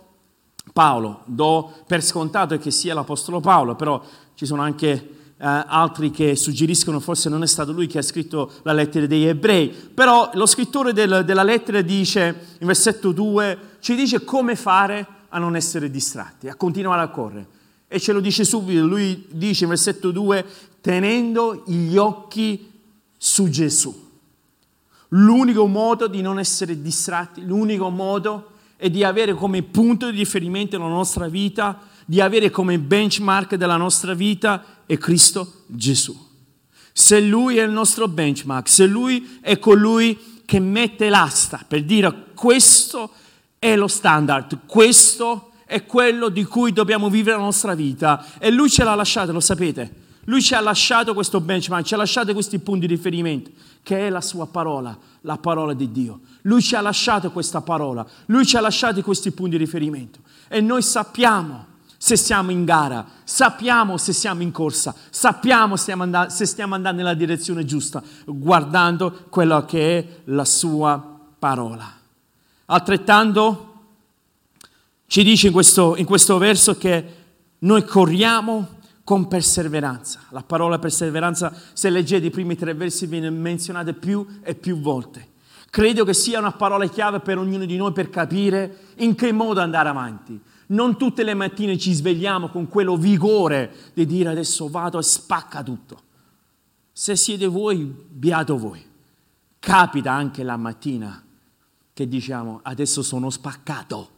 Paolo, 0.72 1.22
do 1.26 1.72
per 1.86 2.02
scontato 2.02 2.58
che 2.58 2.72
sia 2.72 2.92
l'Apostolo 2.92 3.38
Paolo, 3.38 3.76
però 3.76 4.02
ci 4.34 4.44
sono 4.44 4.60
anche 4.60 4.90
eh, 4.90 5.14
altri 5.38 6.10
che 6.10 6.34
suggeriscono 6.34 6.98
forse 6.98 7.28
non 7.28 7.44
è 7.44 7.46
stato 7.46 7.70
lui 7.70 7.86
che 7.86 7.98
ha 7.98 8.02
scritto 8.02 8.50
la 8.62 8.72
lettera 8.72 9.06
degli 9.06 9.26
ebrei, 9.26 9.68
però 9.68 10.28
lo 10.34 10.44
scrittore 10.44 10.92
del, 10.92 11.22
della 11.24 11.44
lettera 11.44 11.82
dice, 11.82 12.56
in 12.58 12.66
versetto 12.66 13.12
2, 13.12 13.58
ci 13.78 13.94
dice 13.94 14.24
come 14.24 14.56
fare 14.56 15.18
a 15.30 15.38
non 15.38 15.56
essere 15.56 15.90
distratti, 15.90 16.48
a 16.48 16.54
continuare 16.54 17.02
a 17.02 17.08
correre. 17.08 17.58
E 17.88 17.98
ce 17.98 18.12
lo 18.12 18.20
dice 18.20 18.44
subito, 18.44 18.86
lui 18.86 19.26
dice 19.30 19.64
in 19.64 19.70
versetto 19.70 20.10
2, 20.12 20.44
tenendo 20.80 21.64
gli 21.66 21.96
occhi 21.96 22.70
su 23.16 23.48
Gesù. 23.48 24.08
L'unico 25.08 25.66
modo 25.66 26.06
di 26.06 26.22
non 26.22 26.38
essere 26.38 26.80
distratti, 26.80 27.44
l'unico 27.44 27.88
modo 27.90 28.52
è 28.76 28.88
di 28.88 29.02
avere 29.02 29.34
come 29.34 29.62
punto 29.62 30.10
di 30.10 30.18
riferimento 30.18 30.78
la 30.78 30.86
nostra 30.86 31.28
vita, 31.28 31.80
di 32.06 32.20
avere 32.20 32.50
come 32.50 32.78
benchmark 32.78 33.56
della 33.56 33.76
nostra 33.76 34.14
vita 34.14 34.82
è 34.86 34.96
Cristo 34.96 35.64
Gesù. 35.66 36.16
Se 36.92 37.20
Lui 37.20 37.58
è 37.58 37.62
il 37.62 37.70
nostro 37.70 38.08
benchmark, 38.08 38.68
se 38.68 38.86
Lui 38.86 39.38
è 39.40 39.58
colui 39.58 40.42
che 40.44 40.58
mette 40.60 41.08
l'asta 41.08 41.64
per 41.66 41.84
dire 41.84 42.26
questo 42.34 43.10
è 43.60 43.76
lo 43.76 43.88
standard, 43.88 44.60
questo 44.64 45.50
è 45.66 45.84
quello 45.84 46.30
di 46.30 46.44
cui 46.44 46.72
dobbiamo 46.72 47.10
vivere 47.10 47.36
la 47.36 47.42
nostra 47.42 47.74
vita 47.74 48.24
e 48.38 48.50
lui 48.50 48.70
ce 48.70 48.84
l'ha 48.84 48.94
lasciato, 48.94 49.32
lo 49.32 49.40
sapete. 49.40 50.08
Lui 50.24 50.40
ci 50.40 50.54
ha 50.54 50.60
lasciato 50.60 51.12
questo 51.12 51.42
benchmark, 51.42 51.84
ci 51.84 51.92
ha 51.92 51.98
lasciato 51.98 52.32
questi 52.32 52.58
punti 52.58 52.86
di 52.86 52.94
riferimento, 52.94 53.50
che 53.82 54.06
è 54.06 54.10
la 54.10 54.22
sua 54.22 54.46
parola, 54.46 54.96
la 55.22 55.36
parola 55.36 55.74
di 55.74 55.92
Dio. 55.92 56.20
Lui 56.42 56.62
ci 56.62 56.74
ha 56.74 56.80
lasciato 56.80 57.30
questa 57.32 57.60
parola, 57.60 58.06
lui 58.26 58.46
ci 58.46 58.56
ha 58.56 58.60
lasciato 58.60 59.02
questi 59.02 59.30
punti 59.30 59.58
di 59.58 59.58
riferimento 59.58 60.20
e 60.48 60.62
noi 60.62 60.80
sappiamo 60.80 61.66
se 61.98 62.16
siamo 62.16 62.50
in 62.50 62.64
gara, 62.64 63.04
sappiamo 63.24 63.98
se 63.98 64.14
siamo 64.14 64.40
in 64.40 64.52
corsa, 64.52 64.94
sappiamo 65.10 65.76
se 65.76 65.82
stiamo 65.82 66.02
andando, 66.02 66.32
se 66.32 66.46
stiamo 66.46 66.74
andando 66.74 67.02
nella 67.02 67.14
direzione 67.14 67.66
giusta, 67.66 68.02
guardando 68.24 69.26
quello 69.28 69.66
che 69.66 69.98
è 69.98 70.06
la 70.24 70.46
sua 70.46 71.18
parola. 71.38 71.99
Altrettanto 72.72 73.66
ci 75.06 75.24
dice 75.24 75.48
in 75.48 75.52
questo, 75.52 75.96
in 75.96 76.04
questo 76.04 76.38
verso 76.38 76.76
che 76.76 77.16
noi 77.58 77.84
corriamo 77.84 78.78
con 79.02 79.26
perseveranza. 79.26 80.20
La 80.30 80.44
parola 80.44 80.78
perseveranza, 80.78 81.52
se 81.72 81.90
leggete 81.90 82.26
i 82.26 82.30
primi 82.30 82.54
tre 82.54 82.74
versi, 82.74 83.06
viene 83.06 83.28
menzionata 83.28 83.92
più 83.92 84.24
e 84.42 84.54
più 84.54 84.78
volte. 84.78 85.30
Credo 85.68 86.04
che 86.04 86.14
sia 86.14 86.38
una 86.38 86.52
parola 86.52 86.86
chiave 86.86 87.18
per 87.18 87.38
ognuno 87.38 87.64
di 87.64 87.76
noi 87.76 87.90
per 87.90 88.08
capire 88.08 88.92
in 88.98 89.16
che 89.16 89.32
modo 89.32 89.60
andare 89.60 89.88
avanti. 89.88 90.40
Non 90.66 90.96
tutte 90.96 91.24
le 91.24 91.34
mattine 91.34 91.76
ci 91.76 91.92
svegliamo 91.92 92.50
con 92.50 92.68
quello 92.68 92.96
vigore 92.96 93.90
di 93.94 94.06
dire 94.06 94.28
adesso 94.28 94.68
vado 94.68 95.00
e 95.00 95.02
spacca 95.02 95.64
tutto. 95.64 96.02
Se 96.92 97.16
siete 97.16 97.46
voi, 97.48 97.92
beato 98.08 98.56
voi. 98.56 98.80
Capita 99.58 100.12
anche 100.12 100.44
la 100.44 100.56
mattina 100.56 101.24
che 102.00 102.08
diciamo 102.08 102.60
adesso 102.62 103.02
sono 103.02 103.28
spaccato, 103.28 104.10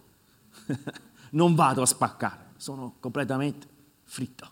non 1.31 1.57
vado 1.57 1.83
a 1.83 1.87
spaccare, 1.87 2.51
sono 2.57 2.95
completamente 3.01 3.67
fritto. 4.05 4.51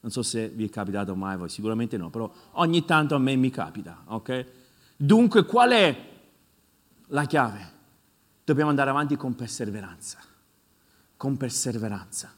Non 0.00 0.10
so 0.10 0.22
se 0.22 0.50
vi 0.50 0.66
è 0.66 0.68
capitato 0.68 1.14
mai 1.14 1.38
voi, 1.38 1.48
sicuramente 1.48 1.96
no, 1.96 2.10
però 2.10 2.30
ogni 2.52 2.84
tanto 2.84 3.14
a 3.14 3.18
me 3.18 3.34
mi 3.36 3.48
capita, 3.48 4.02
ok? 4.04 4.46
Dunque 4.94 5.46
qual 5.46 5.70
è 5.70 6.10
la 7.06 7.24
chiave? 7.24 7.70
Dobbiamo 8.44 8.68
andare 8.68 8.90
avanti 8.90 9.16
con 9.16 9.34
perseveranza, 9.34 10.18
con 11.16 11.38
perseveranza, 11.38 12.30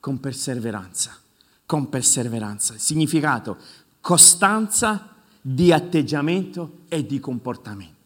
con 0.00 0.20
perseveranza, 0.20 1.18
con 1.66 1.90
perseveranza. 1.90 2.78
significato, 2.78 3.58
costanza 4.00 5.16
di 5.38 5.70
atteggiamento 5.70 6.78
e 6.88 7.04
di 7.04 7.20
comportamento. 7.20 8.01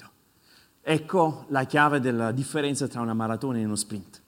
Ecco 0.88 1.46
la 1.48 1.64
chiave 1.64 1.98
della 1.98 2.30
differenza 2.30 2.86
tra 2.86 3.00
una 3.00 3.12
maratona 3.12 3.58
e 3.58 3.64
uno 3.64 3.74
sprint. 3.74 4.22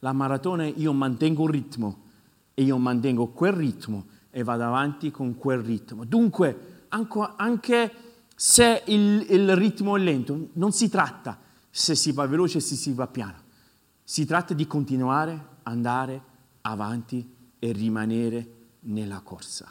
La 0.00 0.12
maratona 0.12 0.66
io 0.66 0.92
mantengo 0.92 1.42
un 1.42 1.46
ritmo 1.46 2.02
e 2.54 2.64
io 2.64 2.76
mantengo 2.76 3.28
quel 3.28 3.52
ritmo 3.52 4.06
e 4.32 4.42
vado 4.42 4.64
avanti 4.64 5.12
con 5.12 5.36
quel 5.36 5.60
ritmo. 5.60 6.04
Dunque, 6.04 6.86
anche 6.88 7.94
se 8.34 8.82
il, 8.86 9.24
il 9.30 9.54
ritmo 9.54 9.96
è 9.96 10.00
lento, 10.00 10.48
non 10.54 10.72
si 10.72 10.88
tratta 10.88 11.38
se 11.70 11.94
si 11.94 12.10
va 12.10 12.26
veloce 12.26 12.56
o 12.56 12.60
se 12.60 12.74
si 12.74 12.92
va 12.92 13.06
piano. 13.06 13.38
Si 14.02 14.26
tratta 14.26 14.54
di 14.54 14.66
continuare 14.66 15.40
andare 15.62 16.20
avanti 16.62 17.32
e 17.60 17.70
rimanere 17.70 18.54
nella 18.80 19.20
corsa. 19.20 19.68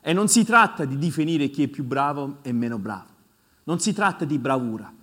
E 0.00 0.12
non 0.12 0.28
si 0.28 0.44
tratta 0.44 0.84
di 0.84 0.96
definire 0.98 1.50
chi 1.50 1.64
è 1.64 1.66
più 1.66 1.82
bravo 1.82 2.38
e 2.42 2.52
meno 2.52 2.78
bravo. 2.78 3.10
Non 3.64 3.80
si 3.80 3.92
tratta 3.92 4.24
di 4.24 4.38
bravura. 4.38 5.00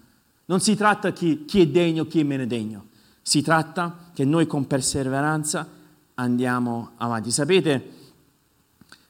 Non 0.50 0.60
si 0.62 0.76
tratta 0.76 1.14
chi, 1.14 1.46
chi 1.46 1.62
è 1.62 1.68
degno, 1.68 2.08
chi 2.08 2.22
è 2.22 2.24
meno 2.24 2.44
degno. 2.48 2.88
Si 3.22 3.44
tratta 3.44 4.10
che 4.16 4.26
noi 4.26 4.48
con 4.48 4.66
perseveranza 4.66 5.68
andiamo 6.16 6.94
avanti. 6.98 7.30
Sapete, 7.30 7.94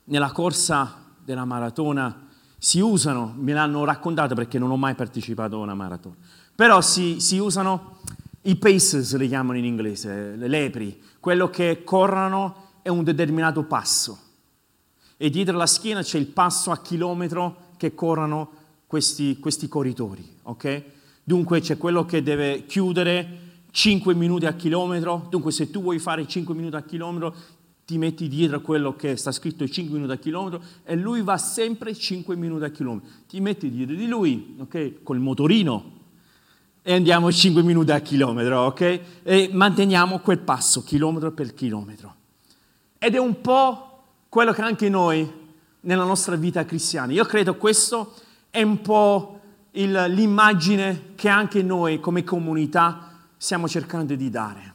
nella 0.06 0.34
corsa 0.34 1.02
della 1.24 1.46
maratona 1.46 2.28
si 2.58 2.82
usano, 2.82 3.34
me 3.38 3.54
l'hanno 3.54 3.86
raccontato 3.86 4.36
perché 4.36 4.60
non 4.60 4.70
ho 4.70 4.76
mai 4.76 4.96
partecipato 4.96 5.56
a 5.56 5.60
una 5.60 5.76
maratona, 5.76 6.16
però 6.54 6.82
si, 6.82 7.22
si 7.22 7.38
usano 7.38 8.00
i 8.42 8.58
paces, 8.58 9.16
li 9.16 9.30
chiamano 9.30 9.58
in 9.58 9.64
inglese, 9.64 10.36
le 10.36 10.48
lepri, 10.50 11.02
quello 11.22 11.50
che 11.50 11.86
corrono 11.86 12.68
è 12.82 12.90
un 12.90 13.06
determinato 13.06 13.64
passo 13.64 14.20
e 15.16 15.30
dietro 15.30 15.56
la 15.56 15.68
schiena 15.68 16.02
c'è 16.02 16.18
il 16.18 16.28
passo 16.28 16.72
a 16.72 16.82
chilometro 16.82 17.68
che 17.78 17.96
corrono 17.96 18.52
questi, 18.88 19.40
questi 19.40 19.70
corridori, 19.70 20.38
ok? 20.44 20.84
Dunque 21.30 21.60
c'è 21.60 21.78
quello 21.78 22.06
che 22.06 22.24
deve 22.24 22.66
chiudere 22.66 23.28
5 23.70 24.16
minuti 24.16 24.48
a 24.48 24.54
chilometro, 24.54 25.28
dunque 25.30 25.52
se 25.52 25.70
tu 25.70 25.80
vuoi 25.80 26.00
fare 26.00 26.28
5 26.28 26.56
minuti 26.56 26.76
a 26.76 26.82
chilometro 26.82 27.36
ti 27.86 28.00
metti 28.00 28.28
dietro 28.28 28.62
quello 28.62 28.96
che 28.96 29.16
sta 29.16 29.32
scritto 29.32 29.68
5 29.68 29.94
minuti 29.94 30.12
a 30.12 30.18
chilometro 30.18 30.60
e 30.84 30.96
lui 30.96 31.22
va 31.22 31.38
sempre 31.38 31.94
5 31.94 32.36
minuti 32.36 32.64
a 32.64 32.72
chilometro. 32.72 33.08
Ti 33.28 33.40
metti 33.42 33.70
dietro 33.70 33.96
di 33.96 34.08
lui, 34.08 34.56
ok? 34.58 35.04
Col 35.04 35.20
motorino 35.20 35.98
e 36.82 36.94
andiamo 36.96 37.32
5 37.32 37.62
minuti 37.62 37.92
a 37.92 38.00
chilometro, 38.00 38.62
ok? 38.62 39.00
E 39.22 39.50
manteniamo 39.54 40.22
quel 40.22 40.40
passo, 40.40 40.84
chilometro 40.84 41.32
per 41.32 41.54
chilometro. 41.54 42.16
Ed 42.98 43.14
è 43.14 43.20
un 43.20 43.40
po' 43.40 44.02
quello 44.30 44.52
che 44.52 44.64
anche 44.64 44.90
noi 44.90 45.32
nella 45.82 46.06
nostra 46.06 46.36
vita 46.36 46.66
cristiana. 46.66 47.14
Io 47.14 47.26
credo 47.26 47.56
questo 47.56 48.16
è 48.50 48.64
un 48.64 48.82
po' 48.82 49.39
il, 49.72 50.06
l'immagine 50.10 51.14
che 51.16 51.30
anche 51.30 51.62
noi 51.62 52.00
come 52.00 52.24
comunità 52.24 53.10
stiamo 53.38 53.68
cercando 53.68 54.16
di 54.16 54.30
dare. 54.30 54.74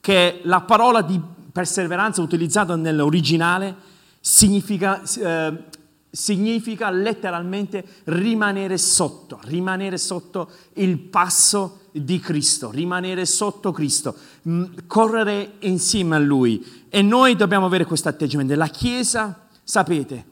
Che 0.00 0.40
la 0.44 0.60
parola 0.60 1.02
di 1.02 1.20
perseveranza 1.52 2.22
utilizzata 2.22 2.76
nell'originale 2.76 3.74
significa, 4.20 5.02
eh, 5.02 5.62
significa 6.10 6.90
letteralmente 6.90 7.84
rimanere 8.04 8.78
sotto, 8.78 9.40
rimanere 9.44 9.98
sotto 9.98 10.50
il 10.74 10.98
passo 10.98 11.80
di 11.92 12.18
Cristo, 12.20 12.70
rimanere 12.70 13.24
sotto 13.24 13.72
Cristo, 13.72 14.14
mh, 14.42 14.64
correre 14.86 15.54
insieme 15.60 16.16
a 16.16 16.18
Lui. 16.18 16.84
E 16.88 17.02
noi 17.02 17.36
dobbiamo 17.36 17.66
avere 17.66 17.84
questo 17.84 18.08
atteggiamento. 18.08 18.54
La 18.54 18.68
Chiesa, 18.68 19.46
sapete, 19.62 20.24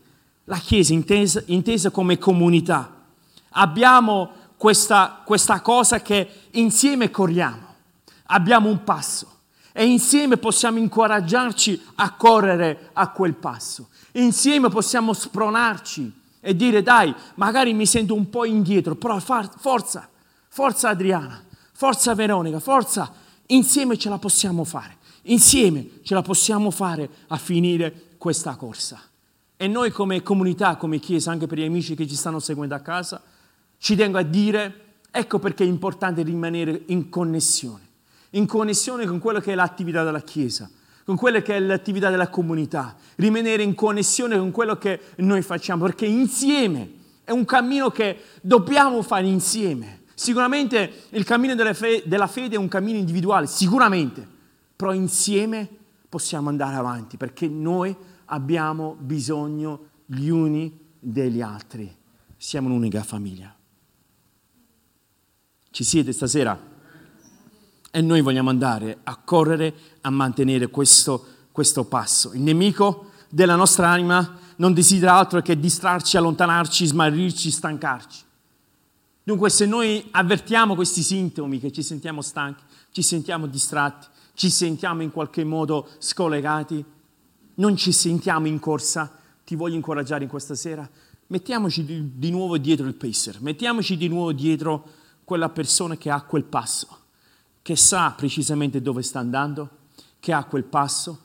la 0.44 0.58
Chiesa 0.58 0.92
intesa, 0.92 1.42
intesa 1.46 1.90
come 1.90 2.18
comunità. 2.18 2.93
Abbiamo 3.57 4.31
questa, 4.57 5.23
questa 5.25 5.61
cosa 5.61 6.01
che 6.01 6.49
insieme 6.53 7.11
corriamo, 7.11 7.75
abbiamo 8.27 8.69
un 8.69 8.83
passo 8.85 9.29
e 9.73 9.85
insieme 9.85 10.37
possiamo 10.37 10.79
incoraggiarci 10.79 11.83
a 11.97 12.12
correre 12.12 12.90
a 12.93 13.11
quel 13.11 13.35
passo. 13.35 13.88
Insieme 14.12 14.69
possiamo 14.69 15.12
spronarci 15.12 16.23
e 16.40 16.55
dire 16.55 16.83
dai, 16.83 17.12
magari 17.35 17.73
mi 17.73 17.87
sento 17.87 18.14
un 18.14 18.31
po' 18.31 18.45
indietro, 18.45 18.95
però 18.95 19.19
forza, 19.19 20.09
forza 20.49 20.88
Adriana, 20.88 21.43
forza 21.73 22.14
Veronica, 22.14 22.61
forza, 22.61 23.12
insieme 23.47 23.99
ce 23.99 24.09
la 24.09 24.19
possiamo 24.19 24.64
fare. 24.64 24.99
Insieme 25.23 26.01
ce 26.03 26.14
la 26.14 26.23
possiamo 26.23 26.71
fare 26.71 27.09
a 27.29 27.37
finire 27.37 28.14
questa 28.19 28.55
corsa. 28.57 29.01
E 29.57 29.67
noi 29.69 29.90
come 29.90 30.23
comunità, 30.23 30.77
come 30.77 30.99
Chiesa, 30.99 31.31
anche 31.31 31.47
per 31.47 31.59
gli 31.59 31.64
amici 31.64 31.95
che 31.95 32.07
ci 32.07 32.14
stanno 32.14 32.40
seguendo 32.40 32.75
a 32.75 32.81
casa, 32.81 33.23
ci 33.85 33.97
tengo 33.97 34.16
a 34.16 34.23
dire, 34.23 34.81
ecco 35.11 35.38
perché 35.38 35.62
è 35.62 35.66
importante 35.66 36.23
rimanere 36.23 36.85
in 36.87 37.11
connessione 37.11 37.85
in 38.35 38.47
connessione 38.47 39.07
con 39.07 39.18
quello 39.18 39.40
che 39.40 39.53
è 39.53 39.55
l'attività 39.55 40.05
della 40.05 40.20
Chiesa, 40.20 40.70
con 41.05 41.16
quella 41.16 41.42
che 41.42 41.57
è 41.57 41.61
l'attività 41.61 42.11
della 42.11 42.29
comunità, 42.29 42.97
rimanere 43.16 43.62
in 43.62 43.75
connessione 43.75 44.38
con 44.38 44.51
quello 44.51 44.77
che 44.77 45.01
noi 45.16 45.42
facciamo, 45.42 45.85
perché 45.85 46.07
insieme 46.07 46.92
è 47.25 47.31
un 47.31 47.44
cammino 47.44 47.90
che 47.90 48.18
dobbiamo 48.40 49.03
fare 49.03 49.27
insieme. 49.27 50.03
Sicuramente 50.14 51.05
il 51.11 51.25
cammino 51.25 51.55
della, 51.55 51.75
fe- 51.75 52.03
della 52.07 52.27
fede 52.27 52.57
è 52.57 52.59
un 52.59 52.68
cammino 52.68 52.99
individuale, 52.99 53.47
sicuramente, 53.47 54.27
però 54.75 54.92
insieme 54.92 55.68
possiamo 56.09 56.49
andare 56.49 56.77
avanti, 56.77 57.16
perché 57.16 57.49
noi 57.49 57.94
abbiamo 58.27 58.97
bisogno 58.99 59.88
gli 60.07 60.29
uni 60.29 60.77
degli 60.99 61.40
altri. 61.40 61.94
Siamo 62.37 62.68
un'unica 62.68 63.03
famiglia. 63.03 63.55
Ci 65.74 65.82
siete 65.82 66.12
stasera? 66.12 66.56
e 67.96 68.00
noi 68.00 68.20
vogliamo 68.22 68.50
andare 68.50 68.98
a 69.02 69.16
correre 69.16 69.72
a 70.02 70.10
mantenere 70.10 70.68
questo, 70.68 71.24
questo 71.52 71.84
passo. 71.84 72.32
Il 72.32 72.42
nemico 72.42 73.10
della 73.28 73.56
nostra 73.56 73.88
anima 73.88 74.37
non 74.56 74.72
desidera 74.72 75.14
altro 75.14 75.40
che 75.42 75.58
distrarci, 75.58 76.16
allontanarci, 76.16 76.87
smarrirci, 76.87 77.52
stancarci. 77.52 78.22
Dunque 79.22 79.48
se 79.50 79.66
noi 79.66 80.08
avvertiamo 80.10 80.74
questi 80.74 81.02
sintomi, 81.02 81.60
che 81.60 81.70
ci 81.70 81.84
sentiamo 81.84 82.20
stanchi, 82.20 82.64
ci 82.90 83.02
sentiamo 83.02 83.46
distratti, 83.46 84.08
ci 84.34 84.50
sentiamo 84.50 85.02
in 85.02 85.12
qualche 85.12 85.44
modo 85.44 85.88
scollegati, 85.98 86.84
non 87.56 87.76
ci 87.76 87.92
sentiamo 87.92 88.48
in 88.48 88.58
corsa, 88.58 89.16
ti 89.44 89.54
voglio 89.54 89.76
incoraggiare 89.76 90.24
in 90.24 90.30
questa 90.30 90.56
sera, 90.56 90.88
mettiamoci 91.28 91.84
di, 91.84 92.10
di 92.16 92.30
nuovo 92.30 92.58
dietro 92.58 92.87
il 92.87 92.94
pacer, 92.94 93.40
mettiamoci 93.40 93.96
di 93.96 94.08
nuovo 94.08 94.32
dietro 94.32 95.02
quella 95.24 95.48
persona 95.48 95.96
che 95.96 96.10
ha 96.10 96.22
quel 96.22 96.44
passo 96.44 97.02
che 97.64 97.76
sa 97.76 98.10
precisamente 98.10 98.82
dove 98.82 99.00
sta 99.00 99.20
andando, 99.20 99.70
che 100.20 100.34
ha 100.34 100.44
quel 100.44 100.64
passo 100.64 101.24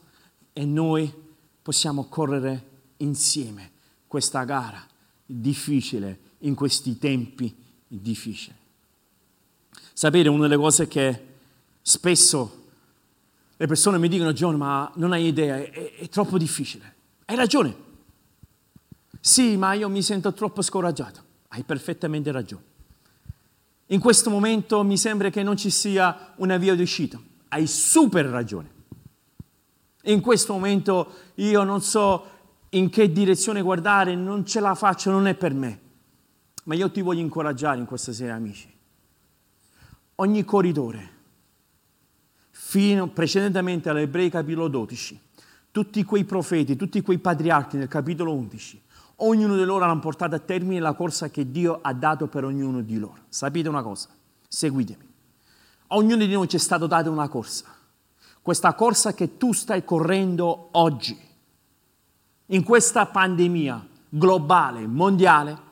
e 0.53 0.63
noi 0.63 1.13
possiamo 1.61 2.05
correre 2.05 2.67
insieme 2.97 3.71
questa 4.07 4.45
gara 4.45 4.81
difficile 5.25 6.17
in 6.39 6.55
questi 6.55 6.97
tempi 6.97 7.53
difficili. 7.85 8.55
Sapete, 9.91 10.29
una 10.29 10.43
delle 10.43 10.55
cose 10.55 10.87
che 10.87 11.25
spesso 11.81 12.67
le 13.57 13.67
persone 13.67 13.97
mi 13.97 14.07
dicono, 14.07 14.31
John, 14.31 14.55
ma 14.55 14.89
non 14.95 15.11
hai 15.11 15.25
idea, 15.25 15.57
è, 15.57 15.95
è 15.95 16.07
troppo 16.07 16.37
difficile. 16.37 16.95
Hai 17.25 17.35
ragione. 17.35 17.75
Sì, 19.19 19.57
ma 19.57 19.73
io 19.73 19.89
mi 19.89 20.01
sento 20.01 20.31
troppo 20.31 20.61
scoraggiato. 20.61 21.21
Hai 21.49 21.63
perfettamente 21.63 22.31
ragione. 22.31 22.63
In 23.91 23.99
questo 23.99 24.29
momento 24.29 24.83
mi 24.83 24.97
sembra 24.97 25.29
che 25.29 25.41
non 25.41 25.57
ci 25.57 25.71
sia 25.71 26.33
una 26.37 26.57
via 26.57 26.75
d'uscita. 26.75 27.19
Hai 27.47 27.65
super 27.65 28.25
ragione. 28.25 28.77
In 30.03 30.21
questo 30.21 30.53
momento 30.53 31.11
io 31.35 31.63
non 31.63 31.81
so 31.81 32.37
in 32.69 32.89
che 32.89 33.11
direzione 33.11 33.61
guardare, 33.61 34.13
non 34.13 34.45
ce 34.45 34.59
la 34.59 34.75
faccio, 34.75 35.09
non 35.09 35.25
è 35.25 35.33
per 35.33 35.53
me. 35.53 35.79
Ma 36.65 36.75
io 36.75 36.91
ti 36.91 37.01
voglio 37.01 37.21
incoraggiare 37.21 37.79
in 37.79 37.85
questa 37.85 38.13
sera, 38.13 38.35
amici. 38.35 38.71
Ogni 40.15 40.43
corridore, 40.45 41.11
fino 42.51 43.07
precedentemente 43.07 43.89
all'Ebrei 43.89 44.29
capitolo 44.29 44.67
12, 44.67 45.19
tutti 45.71 46.03
quei 46.03 46.25
profeti, 46.25 46.75
tutti 46.75 47.01
quei 47.01 47.17
patriarchi 47.17 47.77
nel 47.77 47.87
capitolo 47.87 48.35
11, 48.35 48.81
ognuno 49.19 49.55
di 49.55 49.63
loro 49.63 49.85
hanno 49.85 49.99
portato 49.99 50.35
a 50.35 50.39
termine 50.39 50.79
la 50.79 50.93
corsa 50.93 51.29
che 51.29 51.49
Dio 51.51 51.79
ha 51.81 51.93
dato 51.93 52.27
per 52.27 52.43
ognuno 52.43 52.81
di 52.81 52.97
loro. 52.97 53.23
Sapete 53.29 53.69
una 53.69 53.81
cosa? 53.81 54.09
Seguitemi. 54.47 55.07
A 55.87 55.95
ognuno 55.95 56.25
di 56.25 56.31
noi 56.31 56.47
ci 56.47 56.55
è 56.55 56.59
stato 56.59 56.87
dato 56.87 57.11
una 57.11 57.27
corsa. 57.27 57.65
Questa 58.41 58.73
corsa 58.73 59.13
che 59.13 59.37
tu 59.37 59.53
stai 59.53 59.83
correndo 59.83 60.69
oggi, 60.71 61.17
in 62.47 62.63
questa 62.63 63.05
pandemia 63.05 63.87
globale, 64.09 64.87
mondiale, 64.87 65.67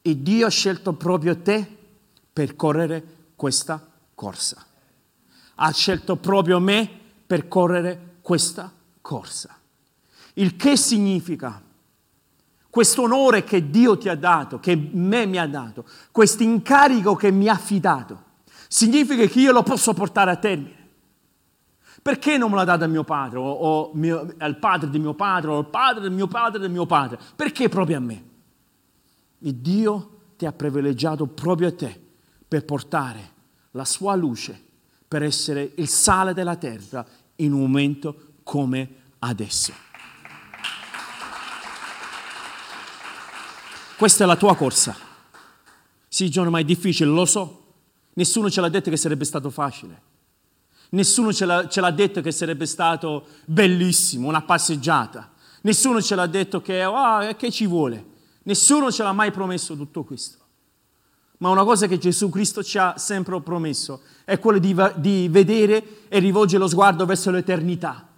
e 0.00 0.22
Dio 0.22 0.46
ha 0.46 0.50
scelto 0.50 0.94
proprio 0.94 1.40
te 1.40 1.78
per 2.32 2.56
correre 2.56 3.04
questa 3.36 3.84
corsa. 4.14 4.64
Ha 5.54 5.70
scelto 5.70 6.16
proprio 6.16 6.58
me 6.58 6.88
per 7.26 7.46
correre 7.48 8.16
questa 8.20 8.72
corsa. 9.00 9.56
Il 10.34 10.56
che 10.56 10.76
significa 10.76 11.60
questo 12.72 13.02
onore 13.02 13.44
che 13.44 13.68
Dio 13.68 13.98
ti 13.98 14.08
ha 14.08 14.14
dato, 14.14 14.58
che 14.58 14.74
me 14.74 15.26
mi 15.26 15.36
ha 15.36 15.46
dato, 15.46 15.84
questo 16.10 16.42
incarico 16.42 17.14
che 17.14 17.30
mi 17.30 17.46
ha 17.46 17.52
affidato, 17.52 18.22
significa 18.66 19.26
che 19.26 19.40
io 19.40 19.52
lo 19.52 19.62
posso 19.62 19.92
portare 19.92 20.30
a 20.30 20.36
termine. 20.36 20.88
Perché 22.00 22.38
non 22.38 22.48
me 22.48 22.56
l'ha 22.56 22.64
dato 22.64 22.84
a 22.84 22.86
mio 22.86 23.04
padre, 23.04 23.38
o, 23.38 23.42
o 23.42 23.90
mio, 23.92 24.34
al 24.38 24.56
padre 24.56 24.88
di 24.88 24.98
mio 24.98 25.12
padre, 25.12 25.50
o 25.50 25.58
al 25.58 25.68
padre 25.68 26.00
del 26.00 26.12
mio 26.12 26.26
padre 26.26 26.60
del 26.60 26.70
mio 26.70 26.86
padre? 26.86 27.18
Perché 27.36 27.68
proprio 27.68 27.98
a 27.98 28.00
me? 28.00 28.24
E 29.38 29.60
Dio 29.60 30.20
ti 30.38 30.46
ha 30.46 30.52
privilegiato 30.52 31.26
proprio 31.26 31.68
a 31.68 31.74
te 31.74 32.00
per 32.48 32.64
portare 32.64 33.32
la 33.72 33.84
sua 33.84 34.14
luce, 34.14 34.58
per 35.06 35.22
essere 35.22 35.72
il 35.74 35.88
sale 35.88 36.32
della 36.32 36.56
terra 36.56 37.04
in 37.36 37.52
un 37.52 37.60
momento 37.60 38.16
come 38.42 38.88
adesso. 39.18 39.91
Questa 44.02 44.24
è 44.24 44.26
la 44.26 44.34
tua 44.34 44.56
corsa. 44.56 44.96
Sì, 46.08 46.28
John, 46.28 46.48
ma 46.48 46.58
è 46.58 46.64
difficile, 46.64 47.08
lo 47.08 47.24
so. 47.24 47.66
Nessuno 48.14 48.50
ce 48.50 48.60
l'ha 48.60 48.68
detto 48.68 48.90
che 48.90 48.96
sarebbe 48.96 49.24
stato 49.24 49.48
facile. 49.48 50.02
Nessuno 50.88 51.32
ce 51.32 51.44
l'ha, 51.44 51.68
ce 51.68 51.80
l'ha 51.80 51.92
detto 51.92 52.20
che 52.20 52.32
sarebbe 52.32 52.66
stato 52.66 53.26
bellissimo, 53.44 54.26
una 54.26 54.42
passeggiata. 54.42 55.30
Nessuno 55.60 56.02
ce 56.02 56.16
l'ha 56.16 56.26
detto 56.26 56.60
che, 56.60 56.84
oh, 56.84 57.32
che 57.36 57.52
ci 57.52 57.64
vuole. 57.68 58.04
Nessuno 58.42 58.90
ce 58.90 59.04
l'ha 59.04 59.12
mai 59.12 59.30
promesso 59.30 59.76
tutto 59.76 60.02
questo. 60.02 60.38
Ma 61.38 61.50
una 61.50 61.62
cosa 61.62 61.86
che 61.86 61.98
Gesù 61.98 62.28
Cristo 62.28 62.64
ci 62.64 62.78
ha 62.78 62.98
sempre 62.98 63.40
promesso 63.40 64.02
è 64.24 64.40
quella 64.40 64.58
di, 64.58 64.74
di 64.96 65.28
vedere 65.30 66.08
e 66.08 66.18
rivolgere 66.18 66.58
lo 66.58 66.68
sguardo 66.68 67.06
verso 67.06 67.30
l'eternità 67.30 68.11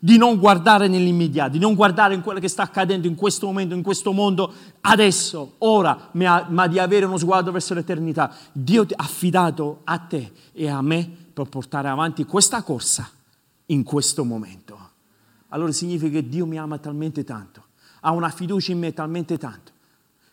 di 0.00 0.16
non 0.18 0.38
guardare 0.38 0.88
nell'immediato, 0.88 1.52
di 1.52 1.58
non 1.58 1.74
guardare 1.74 2.14
in 2.14 2.20
quello 2.20 2.40
che 2.40 2.48
sta 2.48 2.62
accadendo 2.62 3.06
in 3.06 3.14
questo 3.14 3.46
momento, 3.46 3.74
in 3.74 3.82
questo 3.82 4.12
mondo, 4.12 4.52
adesso, 4.82 5.54
ora, 5.58 6.10
ma 6.12 6.66
di 6.66 6.78
avere 6.78 7.06
uno 7.06 7.16
sguardo 7.16 7.52
verso 7.52 7.74
l'eternità. 7.74 8.34
Dio 8.52 8.82
ha 8.82 8.86
affidato 8.96 9.80
a 9.84 9.98
te 9.98 10.32
e 10.52 10.68
a 10.68 10.82
me 10.82 11.08
per 11.32 11.48
portare 11.48 11.88
avanti 11.88 12.24
questa 12.24 12.62
corsa 12.62 13.08
in 13.66 13.82
questo 13.82 14.24
momento. 14.24 14.78
Allora 15.48 15.72
significa 15.72 16.12
che 16.12 16.28
Dio 16.28 16.46
mi 16.46 16.58
ama 16.58 16.78
talmente 16.78 17.24
tanto, 17.24 17.64
ha 18.00 18.10
una 18.12 18.30
fiducia 18.30 18.72
in 18.72 18.78
me 18.78 18.92
talmente 18.92 19.38
tanto, 19.38 19.72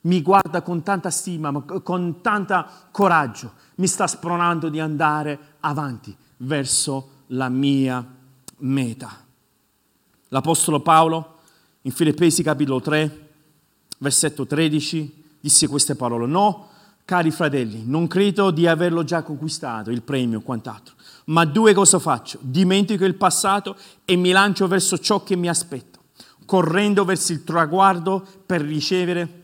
mi 0.02 0.22
guarda 0.22 0.62
con 0.62 0.84
tanta 0.84 1.10
stima, 1.10 1.52
con 1.62 2.22
tanto 2.22 2.66
coraggio, 2.92 3.54
mi 3.76 3.88
sta 3.88 4.06
spronando 4.06 4.70
di 4.70 4.80
andare 4.80 5.40
avanti 5.62 6.16
verso 6.38 7.10
la 7.28 7.48
mia 7.48 8.06
meta. 8.58 9.23
L'Apostolo 10.34 10.80
Paolo 10.80 11.42
in 11.82 11.92
Filippesi 11.92 12.42
capitolo 12.42 12.82
3, 12.82 13.28
versetto 14.00 14.48
13, 14.48 15.26
disse 15.40 15.68
queste 15.68 15.94
parole. 15.94 16.26
No, 16.26 16.70
cari 17.06 17.30
fratelli, 17.30 17.84
non 17.86 18.08
credo 18.08 18.50
di 18.50 18.66
averlo 18.66 19.04
già 19.04 19.22
conquistato, 19.22 19.92
il 19.92 20.02
premio 20.02 20.40
o 20.40 20.42
quant'altro, 20.42 20.96
ma 21.26 21.46
due 21.46 21.76
cose 21.76 22.00
faccio. 22.00 22.40
Dimentico 22.42 23.06
il 23.06 23.14
passato 23.14 23.78
e 24.06 24.16
mi 24.16 24.32
lancio 24.32 24.68
verso 24.68 24.98
ciò 24.98 25.22
che 25.22 25.36
mi 25.36 25.48
aspetto, 25.48 26.00
correndo 26.46 27.06
verso 27.06 27.32
il 27.32 27.44
traguardo 27.44 28.26
per 28.44 28.62
ricevere 28.62 29.42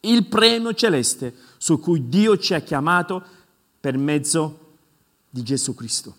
il 0.00 0.26
premio 0.26 0.74
celeste 0.74 1.34
su 1.56 1.80
cui 1.80 2.06
Dio 2.10 2.36
ci 2.36 2.52
ha 2.52 2.60
chiamato 2.60 3.24
per 3.80 3.96
mezzo 3.96 4.74
di 5.30 5.42
Gesù 5.42 5.74
Cristo. 5.74 6.14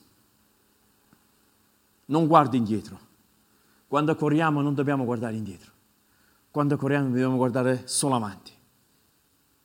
Non 2.05 2.25
guardi 2.25 2.57
indietro 2.57 3.05
quando 3.87 4.15
corriamo 4.15 4.61
non 4.61 4.73
dobbiamo 4.73 5.05
guardare 5.05 5.35
indietro. 5.35 5.71
Quando 6.51 6.77
corriamo 6.77 7.07
dobbiamo 7.07 7.37
guardare 7.37 7.83
solo 7.85 8.15
avanti. 8.15 8.51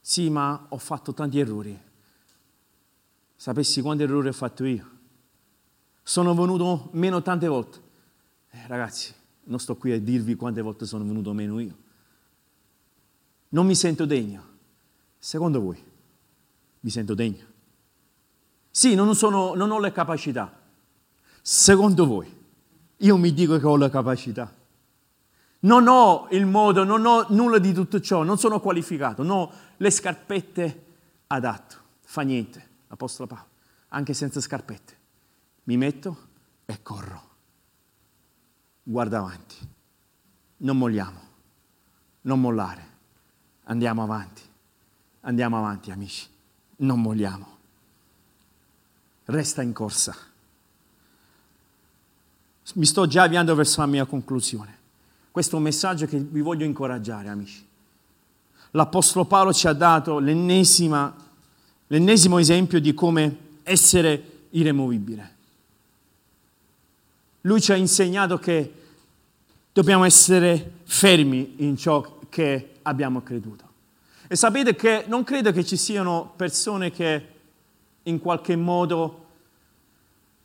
Sì, 0.01 0.31
ma 0.31 0.67
ho 0.69 0.79
fatto 0.79 1.13
tanti 1.13 1.39
errori. 1.39 1.81
Sapessi 3.37 3.81
quanti 3.83 4.05
errori 4.05 4.29
ho 4.29 4.33
fatto 4.33 4.65
io? 4.65 4.91
Sono 6.03 6.35
venuto 6.35 6.89
meno 6.93 7.23
tante 7.23 7.49
volte. 7.49 7.81
Eh, 8.51 8.67
ragazzi, 8.67 9.15
non 9.45 9.59
sto 9.59 9.77
qui 9.77 9.93
a 9.93 10.01
dirvi 10.01 10.35
quante 10.35 10.61
volte 10.61 10.87
sono 10.87 11.05
venuto 11.05 11.33
meno 11.33 11.59
io. 11.59 11.77
Non 13.51 13.67
mi 13.67 13.75
sento 13.75 14.05
degno. 14.05 14.51
Secondo 15.19 15.61
voi, 15.61 15.83
mi 16.81 16.91
sento 16.91 17.15
degno? 17.15 17.47
Sì, 18.71 18.95
non, 18.95 19.15
sono, 19.15 19.55
non 19.55 19.71
ho 19.71 19.79
le 19.79 19.93
capacità. 19.93 20.61
Secondo 21.41 22.07
voi, 22.07 22.42
io 23.03 23.17
mi 23.17 23.33
dico 23.33 23.59
che 23.59 23.67
ho 23.67 23.77
la 23.77 23.91
capacità. 23.91 24.53
Non 25.61 25.87
ho 25.87 26.27
il 26.31 26.47
modo, 26.47 26.83
non 26.83 27.05
ho 27.07 27.27
nulla 27.29 27.59
di 27.59 27.73
tutto 27.73 28.01
ciò, 28.01 28.23
non 28.23 28.39
sono 28.39 28.61
qualificato, 28.61 29.23
non 29.23 29.39
ho 29.39 29.53
le 29.77 29.91
scarpette 29.91 30.85
adatto. 31.29 31.77
Fa 32.01 32.23
niente, 32.23 32.69
Apostolo 32.89 33.29
Paolo, 33.29 33.47
anche 33.89 34.13
senza 34.13 34.41
scarpette. 34.41 34.99
Mi 35.65 35.77
metto 35.77 36.29
e 36.65 36.83
corro. 36.83 37.31
Guarda 38.83 39.19
avanti. 39.19 39.57
Non 40.59 40.79
molliamo, 40.79 41.21
non 42.23 42.41
mollare. 42.41 42.91
Andiamo 43.65 44.03
avanti. 44.03 44.43
Andiamo 45.21 45.59
avanti, 45.59 45.93
amici. 45.93 46.29
Non 46.79 47.01
molliamo. 47.01 47.59
Resta 49.25 49.63
in 49.63 49.73
corsa 49.73 50.31
mi 52.75 52.85
sto 52.87 53.07
già 53.07 53.23
avviando 53.23 53.55
verso 53.55 53.81
la 53.81 53.87
mia 53.87 54.05
conclusione. 54.05 54.79
Questo 55.31 55.55
è 55.55 55.59
un 55.59 55.65
messaggio 55.65 56.07
che 56.07 56.19
vi 56.19 56.41
voglio 56.41 56.65
incoraggiare, 56.65 57.29
amici. 57.29 57.67
L'Apostolo 58.73 59.25
Paolo 59.25 59.53
ci 59.53 59.67
ha 59.67 59.73
dato 59.73 60.19
l'ennesimo 60.19 61.15
esempio 62.39 62.81
di 62.81 62.95
come 62.95 63.37
essere 63.63 64.47
irremovibile. 64.51 65.35
Lui 67.43 67.61
ci 67.61 67.73
ha 67.73 67.77
insegnato 67.77 68.39
che 68.39 68.73
dobbiamo 69.73 70.05
essere 70.05 70.73
fermi 70.85 71.55
in 71.59 71.77
ciò 71.77 72.19
che 72.29 72.75
abbiamo 72.83 73.23
creduto. 73.23 73.65
E 74.29 74.37
sapete 74.37 74.75
che 74.75 75.05
non 75.09 75.25
credo 75.25 75.53
che 75.53 75.65
ci 75.65 75.77
siano 75.77 76.33
persone 76.37 76.91
che 76.91 77.27
in 78.05 78.19
qualche 78.21 78.57
modo 78.57 79.22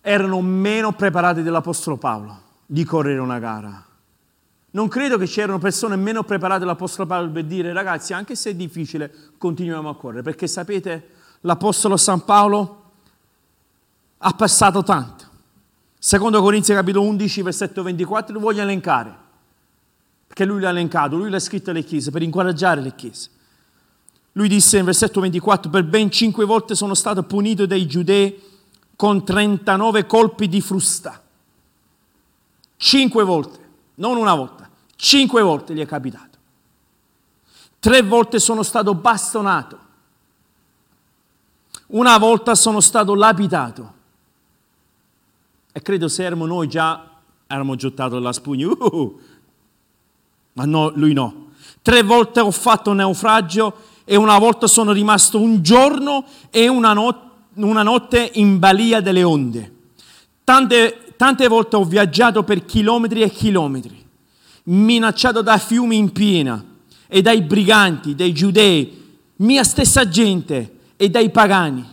erano 0.08 0.40
meno 0.40 0.94
preparati 0.94 1.42
dell'Apostolo 1.42 1.98
Paolo 1.98 2.42
di 2.66 2.86
correre 2.86 3.20
una 3.20 3.40
gara. 3.40 3.86
Non 4.70 4.88
credo 4.88 5.18
che 5.18 5.26
c'erano 5.26 5.58
persone 5.58 5.98
meno 5.98 6.24
preparate 6.24 6.60
dell'Apostolo 6.60 7.06
Paolo 7.06 7.30
per 7.30 7.44
dire 7.44 7.74
ragazzi, 7.74 8.14
anche 8.14 8.34
se 8.36 8.52
è 8.52 8.56
difficile, 8.56 9.14
continuiamo 9.38 9.90
a 9.90 9.96
correre, 9.98 10.22
perché 10.22 10.48
sapete, 10.48 11.10
l'Apostolo 11.42 11.98
San 11.98 12.24
Paolo 12.24 12.84
ha 14.20 14.32
passato 14.32 14.82
tanto. 14.82 15.26
Secondo 16.00 16.42
Corinzi 16.42 16.74
capitolo 16.74 17.06
11, 17.06 17.42
versetto 17.42 17.84
24, 17.84 18.34
lo 18.34 18.40
voglio 18.40 18.62
elencare, 18.62 19.14
perché 20.26 20.46
lui 20.46 20.62
l'ha 20.62 20.70
elencato, 20.70 21.18
lui 21.18 21.30
l'ha 21.30 21.40
scritto 21.40 21.72
alle 21.72 21.84
chiese 21.84 22.12
per 22.12 22.22
incoraggiare 22.22 22.80
le 22.80 22.96
chiese. 22.96 23.30
Lui 24.34 24.48
disse 24.48 24.78
in 24.78 24.86
versetto 24.86 25.20
24, 25.20 25.70
per 25.70 25.84
ben 25.84 26.10
cinque 26.10 26.46
volte 26.46 26.76
sono 26.76 26.94
stato 26.94 27.24
punito 27.24 27.66
dai 27.66 27.86
giudei 27.86 28.56
con 28.98 29.24
39 29.24 30.06
colpi 30.08 30.50
di 30.50 30.60
frusta. 30.60 31.22
Cinque 32.76 33.24
volte, 33.24 33.70
non 33.96 34.18
una 34.18 34.34
volta, 34.34 34.70
cinque 34.96 35.42
volte 35.42 35.74
gli 35.74 35.80
è 35.80 35.86
capitato. 35.86 36.38
Tre 37.80 38.02
volte 38.02 38.40
sono 38.40 38.64
stato 38.64 38.94
bastonato. 38.96 39.86
Una 41.88 42.18
volta 42.18 42.56
sono 42.56 42.82
stato 42.82 43.14
lapidato. 43.14 43.94
E 45.72 45.82
credo 45.82 46.08
se 46.08 46.24
erano 46.24 46.48
noi 46.48 46.68
già 46.68 47.12
eravamo 47.46 47.76
gettato 47.76 48.18
la 48.20 48.34
spugna. 48.34 48.68
Uh, 48.68 49.20
ma 50.54 50.66
no, 50.66 50.90
lui 50.96 51.14
no. 51.14 51.52
Tre 51.84 52.02
volte 52.02 52.40
ho 52.40 52.52
fatto 52.52 52.94
naufragio 52.94 53.76
e 54.04 54.16
una 54.16 54.40
volta 54.40 54.66
sono 54.66 54.92
rimasto 54.92 55.40
un 55.40 55.62
giorno 55.62 56.26
e 56.50 56.68
una 56.68 56.94
notte 56.94 57.27
una 57.66 57.84
notte 57.84 58.32
in 58.36 58.60
balia 58.60 59.02
delle 59.02 59.24
onde. 59.24 59.72
Tante, 60.44 61.14
tante 61.18 61.48
volte 61.48 61.76
ho 61.76 61.84
viaggiato 61.84 62.44
per 62.44 62.66
chilometri 62.66 63.22
e 63.22 63.30
chilometri, 63.30 64.06
minacciato 64.64 65.42
da 65.42 65.58
fiumi 65.58 65.98
in 65.98 66.12
piena 66.12 66.64
e 67.08 67.22
dai 67.22 67.42
briganti, 67.42 68.16
dai 68.16 68.34
giudei, 68.34 69.06
mia 69.38 69.64
stessa 69.64 70.08
gente 70.08 70.76
e 70.96 71.10
dai 71.10 71.30
pagani. 71.30 71.86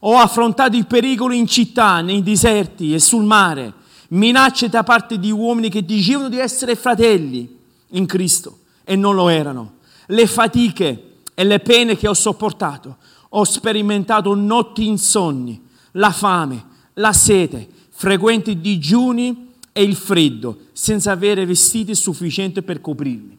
Ho 0.00 0.16
affrontato 0.16 0.76
i 0.76 0.84
pericoli 0.84 1.38
in 1.38 1.46
città, 1.46 2.00
nei 2.00 2.22
deserti 2.22 2.94
e 2.94 2.98
sul 2.98 3.24
mare, 3.24 3.74
minacce 4.08 4.68
da 4.68 4.82
parte 4.82 5.18
di 5.18 5.30
uomini 5.30 5.68
che 5.68 5.84
dicevano 5.84 6.28
di 6.28 6.38
essere 6.38 6.74
fratelli 6.74 7.58
in 7.88 8.06
Cristo 8.06 8.58
e 8.84 8.96
non 8.96 9.14
lo 9.14 9.28
erano. 9.28 9.74
Le 10.06 10.26
fatiche 10.26 11.18
e 11.34 11.44
le 11.44 11.60
pene 11.60 11.96
che 11.96 12.08
ho 12.08 12.14
sopportato 12.14 12.96
ho 13.32 13.44
sperimentato 13.44 14.34
notti 14.34 14.86
insonni, 14.86 15.62
la 15.92 16.10
fame, 16.10 16.66
la 16.94 17.12
sete, 17.12 17.68
frequenti 17.90 18.60
digiuni 18.60 19.52
e 19.72 19.82
il 19.82 19.94
freddo, 19.94 20.58
senza 20.72 21.12
avere 21.12 21.46
vestiti 21.46 21.94
sufficienti 21.94 22.62
per 22.62 22.80
coprirmi. 22.80 23.38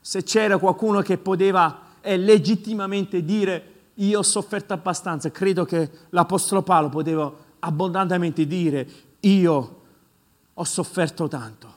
Se 0.00 0.22
c'era 0.22 0.58
qualcuno 0.58 1.00
che 1.00 1.16
poteva 1.16 1.80
eh, 2.00 2.16
legittimamente 2.16 3.24
dire 3.24 3.70
io 3.94 4.18
ho 4.18 4.22
sofferto 4.22 4.72
abbastanza, 4.72 5.30
credo 5.30 5.64
che 5.64 5.90
l'Apostolo 6.10 6.62
Paolo 6.62 6.88
poteva 6.88 7.32
abbondantemente 7.60 8.46
dire 8.46 8.88
io 9.20 9.80
ho 10.52 10.64
sofferto 10.64 11.28
tanto. 11.28 11.72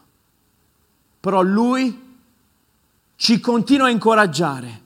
Però 1.19 1.41
lui 1.41 2.03
ci 3.15 3.39
continua 3.39 3.87
a 3.87 3.91
incoraggiare 3.91 4.81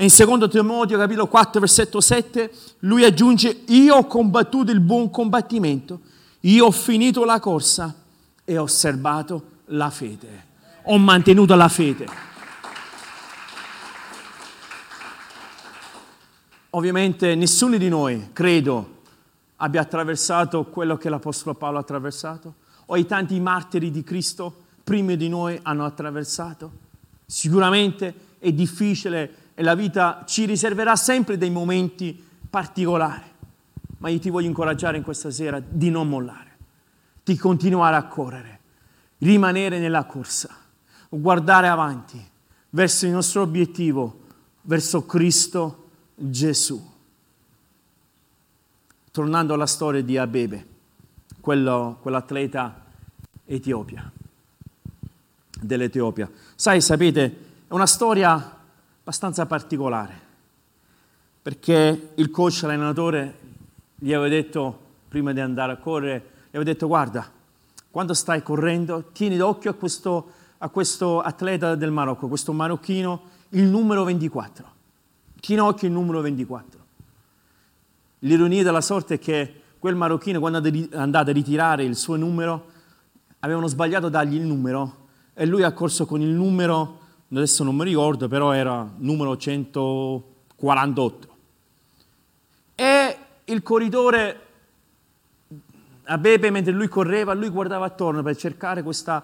e 0.00 0.04
in 0.04 0.10
secondo 0.10 0.46
Timoteo 0.46 0.96
capitolo 0.96 1.26
4 1.26 1.58
versetto 1.58 2.00
7 2.00 2.52
lui 2.80 3.02
aggiunge 3.02 3.64
io 3.66 3.96
ho 3.96 4.06
combattuto 4.06 4.70
il 4.70 4.78
buon 4.78 5.10
combattimento, 5.10 5.98
io 6.42 6.66
ho 6.66 6.70
finito 6.70 7.24
la 7.24 7.40
corsa 7.40 7.92
e 8.44 8.56
ho 8.56 8.62
osservato 8.62 9.42
la 9.64 9.90
fede. 9.90 10.46
Ho 10.84 10.98
mantenuto 10.98 11.56
la 11.56 11.68
fede. 11.68 12.06
Ovviamente 16.70 17.34
nessuno 17.34 17.76
di 17.76 17.88
noi, 17.88 18.28
credo, 18.32 19.00
abbia 19.56 19.80
attraversato 19.80 20.66
quello 20.66 20.96
che 20.96 21.08
l'Apostolo 21.08 21.56
Paolo 21.56 21.78
ha 21.78 21.80
attraversato? 21.80 22.54
O 22.86 22.96
i 22.96 23.04
tanti 23.04 23.40
martiri 23.40 23.90
di 23.90 24.04
Cristo 24.04 24.54
prima 24.84 25.16
di 25.16 25.28
noi 25.28 25.58
hanno 25.60 25.84
attraversato? 25.84 26.70
Sicuramente 27.26 28.14
è 28.38 28.52
difficile 28.52 29.46
e 29.58 29.64
la 29.64 29.74
vita 29.74 30.22
ci 30.24 30.44
riserverà 30.44 30.94
sempre 30.94 31.36
dei 31.36 31.50
momenti 31.50 32.24
particolari, 32.48 33.24
ma 33.98 34.08
io 34.08 34.20
ti 34.20 34.30
voglio 34.30 34.46
incoraggiare 34.46 34.98
in 34.98 35.02
questa 35.02 35.32
sera 35.32 35.58
di 35.58 35.90
non 35.90 36.08
mollare, 36.08 36.58
di 37.24 37.36
continuare 37.36 37.96
a 37.96 38.04
correre, 38.04 38.60
rimanere 39.18 39.80
nella 39.80 40.04
corsa, 40.04 40.54
guardare 41.08 41.66
avanti 41.66 42.24
verso 42.70 43.06
il 43.06 43.10
nostro 43.10 43.42
obiettivo, 43.42 44.20
verso 44.62 45.04
Cristo 45.06 45.88
Gesù. 46.14 46.80
Tornando 49.10 49.54
alla 49.54 49.66
storia 49.66 50.04
di 50.04 50.16
Abebe, 50.16 50.66
quello, 51.40 51.98
quell'atleta 52.00 52.84
Etiopia, 53.44 54.08
dell'Etiopia. 55.60 56.30
Sai, 56.54 56.80
sapete, 56.80 57.24
è 57.66 57.72
una 57.72 57.86
storia 57.86 58.52
abbastanza 59.08 59.46
particolare, 59.46 60.20
perché 61.40 62.10
il 62.14 62.30
coach, 62.30 62.60
l'allenatore, 62.60 63.38
gli 63.94 64.12
aveva 64.12 64.28
detto, 64.28 64.78
prima 65.08 65.32
di 65.32 65.40
andare 65.40 65.72
a 65.72 65.76
correre, 65.78 66.18
gli 66.44 66.56
aveva 66.56 66.64
detto, 66.64 66.86
guarda, 66.88 67.26
quando 67.90 68.12
stai 68.12 68.42
correndo, 68.42 69.08
tieni 69.12 69.38
d'occhio 69.38 69.70
a 69.70 69.74
questo, 69.74 70.32
a 70.58 70.68
questo 70.68 71.22
atleta 71.22 71.74
del 71.74 71.90
Marocco, 71.90 72.28
questo 72.28 72.52
marocchino, 72.52 73.22
il 73.50 73.64
numero 73.64 74.04
24. 74.04 74.72
Tieni 75.40 75.62
occhio 75.62 75.88
il 75.88 75.94
numero 75.94 76.20
24. 76.20 76.80
L'ironia 78.18 78.62
della 78.62 78.82
sorte 78.82 79.14
è 79.14 79.18
che 79.18 79.62
quel 79.78 79.94
marocchino, 79.94 80.38
quando 80.38 80.62
è 80.62 80.88
andato 80.92 81.30
a 81.30 81.32
ritirare 81.32 81.82
il 81.82 81.96
suo 81.96 82.16
numero, 82.16 82.66
avevano 83.38 83.68
sbagliato 83.68 84.08
a 84.08 84.10
dargli 84.10 84.34
il 84.34 84.42
numero 84.42 85.06
e 85.32 85.46
lui 85.46 85.62
ha 85.62 85.72
corso 85.72 86.04
con 86.04 86.20
il 86.20 86.28
numero 86.28 87.06
adesso 87.36 87.64
non 87.64 87.76
mi 87.76 87.84
ricordo, 87.84 88.28
però 88.28 88.52
era 88.52 88.90
numero 88.98 89.36
148. 89.36 91.28
E 92.74 93.16
il 93.44 93.62
corridore 93.62 94.40
a 96.04 96.18
Beppe, 96.18 96.50
mentre 96.50 96.72
lui 96.72 96.88
correva, 96.88 97.34
lui 97.34 97.48
guardava 97.48 97.86
attorno 97.86 98.22
per 98.22 98.36
cercare 98.36 98.82
questa, 98.82 99.22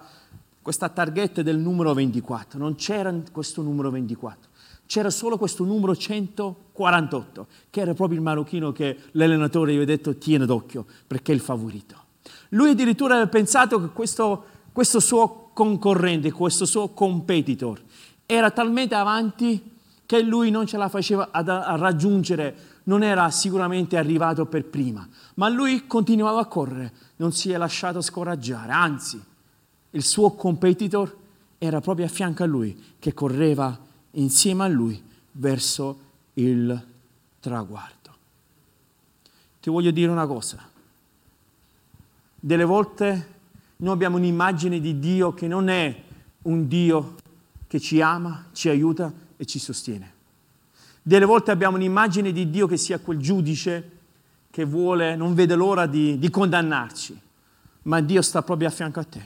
questa 0.61 0.89
targhetta 0.89 1.41
del 1.41 1.57
numero 1.57 1.93
24. 1.93 2.59
Non 2.59 2.75
c'era 2.75 3.13
questo 3.31 3.61
numero 3.61 3.89
24, 3.89 4.49
c'era 4.85 5.09
solo 5.09 5.37
questo 5.37 5.63
numero 5.63 5.95
148, 5.95 7.47
che 7.69 7.81
era 7.81 7.93
proprio 7.93 8.17
il 8.17 8.23
marocchino 8.23 8.71
che 8.71 8.97
l'allenatore 9.11 9.71
gli 9.71 9.75
aveva 9.75 9.91
detto 9.91 10.17
tiene 10.17 10.45
d'occhio, 10.45 10.85
perché 11.07 11.31
è 11.31 11.35
il 11.35 11.41
favorito. 11.41 12.03
Lui 12.49 12.71
addirittura 12.71 13.13
aveva 13.15 13.29
pensato 13.29 13.79
che 13.81 13.87
questo, 13.87 14.45
questo 14.71 14.99
suo 14.99 15.49
concorrente, 15.53 16.31
questo 16.31 16.65
suo 16.65 16.89
competitor, 16.89 17.81
era 18.25 18.51
talmente 18.51 18.95
avanti 18.95 19.73
che 20.05 20.21
lui 20.21 20.51
non 20.51 20.65
ce 20.65 20.77
la 20.77 20.89
faceva 20.89 21.29
a, 21.31 21.75
raggiungere, 21.75 22.73
non 22.83 23.03
era 23.03 23.29
sicuramente 23.31 23.97
arrivato 23.97 24.45
per 24.45 24.65
prima, 24.65 25.07
ma 25.35 25.49
lui 25.49 25.87
continuava 25.87 26.41
a 26.41 26.45
correre, 26.45 26.93
non 27.17 27.31
si 27.31 27.51
è 27.51 27.57
lasciato 27.57 28.01
scoraggiare, 28.01 28.71
anzi, 28.71 29.21
il 29.91 30.03
suo 30.03 30.31
competitor 30.31 31.15
era 31.57 31.81
proprio 31.81 32.05
a 32.05 32.09
fianco 32.09 32.43
a 32.43 32.45
lui, 32.45 32.95
che 32.99 33.13
correva 33.13 33.77
insieme 34.11 34.63
a 34.63 34.67
lui 34.67 35.01
verso 35.31 35.99
il 36.33 36.85
traguardo. 37.39 37.93
Ti 39.59 39.69
voglio 39.69 39.91
dire 39.91 40.11
una 40.11 40.27
cosa, 40.27 40.59
delle 42.39 42.63
volte 42.63 43.33
noi 43.77 43.93
abbiamo 43.93 44.17
un'immagine 44.17 44.79
di 44.79 44.99
Dio 44.99 45.33
che 45.33 45.47
non 45.47 45.67
è 45.67 46.03
un 46.43 46.67
Dio 46.67 47.15
che 47.75 47.81
ci 47.81 47.99
ama, 47.99 48.45
ci 48.53 48.69
aiuta 48.69 49.11
e 49.35 49.45
ci 49.45 49.59
sostiene. 49.59 50.13
Delle 51.01 51.25
volte 51.25 51.51
abbiamo 51.51 51.75
un'immagine 51.75 52.31
di 52.31 52.49
Dio 52.49 52.67
che 52.67 52.77
sia 52.77 52.99
quel 52.99 53.17
giudice 53.17 53.91
che 54.49 54.63
vuole, 54.63 55.17
non 55.17 55.33
vede 55.33 55.55
l'ora 55.55 55.85
di, 55.85 56.17
di 56.17 56.29
condannarci, 56.29 57.19
ma 57.81 57.99
Dio 57.99 58.21
sta 58.21 58.43
proprio 58.43 58.69
a 58.69 58.71
fianco 58.71 59.01
a 59.01 59.03
te 59.03 59.23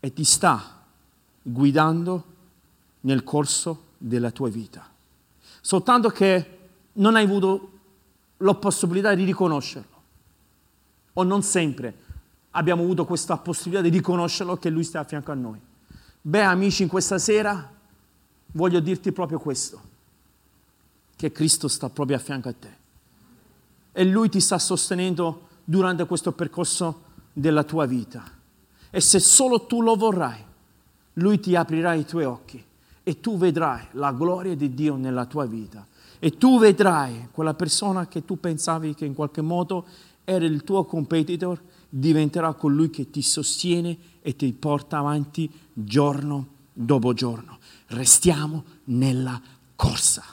e 0.00 0.12
ti 0.12 0.22
sta 0.22 0.84
guidando 1.40 2.24
nel 3.00 3.24
corso 3.24 3.84
della 3.96 4.30
tua 4.30 4.50
vita. 4.50 4.86
Soltanto 5.62 6.10
che 6.10 6.58
non 6.92 7.16
hai 7.16 7.24
avuto 7.24 7.70
la 8.36 8.54
possibilità 8.54 9.14
di 9.14 9.24
riconoscerlo. 9.24 10.02
O 11.14 11.22
non 11.22 11.42
sempre 11.42 11.94
abbiamo 12.50 12.82
avuto 12.82 13.06
questa 13.06 13.38
possibilità 13.38 13.80
di 13.80 13.96
riconoscerlo 13.96 14.58
che 14.58 14.68
Lui 14.68 14.84
sta 14.84 15.00
a 15.00 15.04
fianco 15.04 15.32
a 15.32 15.34
noi. 15.34 15.72
Beh, 16.26 16.40
amici, 16.40 16.82
in 16.82 16.88
questa 16.88 17.18
sera 17.18 17.70
voglio 18.52 18.80
dirti 18.80 19.12
proprio 19.12 19.38
questo, 19.38 19.78
che 21.16 21.30
Cristo 21.30 21.68
sta 21.68 21.90
proprio 21.90 22.16
a 22.16 22.20
fianco 22.20 22.48
a 22.48 22.54
te 22.58 22.72
e 23.92 24.04
Lui 24.06 24.30
ti 24.30 24.40
sta 24.40 24.58
sostenendo 24.58 25.48
durante 25.64 26.06
questo 26.06 26.32
percorso 26.32 27.02
della 27.30 27.62
tua 27.62 27.84
vita. 27.84 28.24
E 28.88 29.00
se 29.02 29.18
solo 29.20 29.66
tu 29.66 29.82
lo 29.82 29.96
vorrai, 29.96 30.42
Lui 31.14 31.40
ti 31.40 31.56
aprirà 31.56 31.92
i 31.92 32.06
tuoi 32.06 32.24
occhi 32.24 32.64
e 33.02 33.20
tu 33.20 33.36
vedrai 33.36 33.88
la 33.90 34.10
gloria 34.12 34.56
di 34.56 34.72
Dio 34.72 34.96
nella 34.96 35.26
tua 35.26 35.44
vita. 35.44 35.86
E 36.18 36.38
tu 36.38 36.58
vedrai 36.58 37.28
quella 37.32 37.52
persona 37.52 38.08
che 38.08 38.24
tu 38.24 38.40
pensavi 38.40 38.94
che 38.94 39.04
in 39.04 39.12
qualche 39.12 39.42
modo 39.42 39.84
era 40.24 40.46
il 40.46 40.64
tuo 40.64 40.86
competitor, 40.86 41.60
diventerà 41.96 42.54
colui 42.54 42.90
che 42.90 43.08
ti 43.10 43.22
sostiene 43.22 43.96
e 44.20 44.34
ti 44.34 44.52
porta 44.52 44.98
avanti 44.98 45.48
giorno 45.72 46.48
dopo 46.72 47.12
giorno. 47.12 47.58
Restiamo 47.86 48.64
nella 48.84 49.40
corsa. 49.76 50.24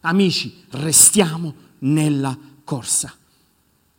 Amici, 0.00 0.64
restiamo 0.70 1.54
nella 1.80 2.36
corsa. 2.64 3.14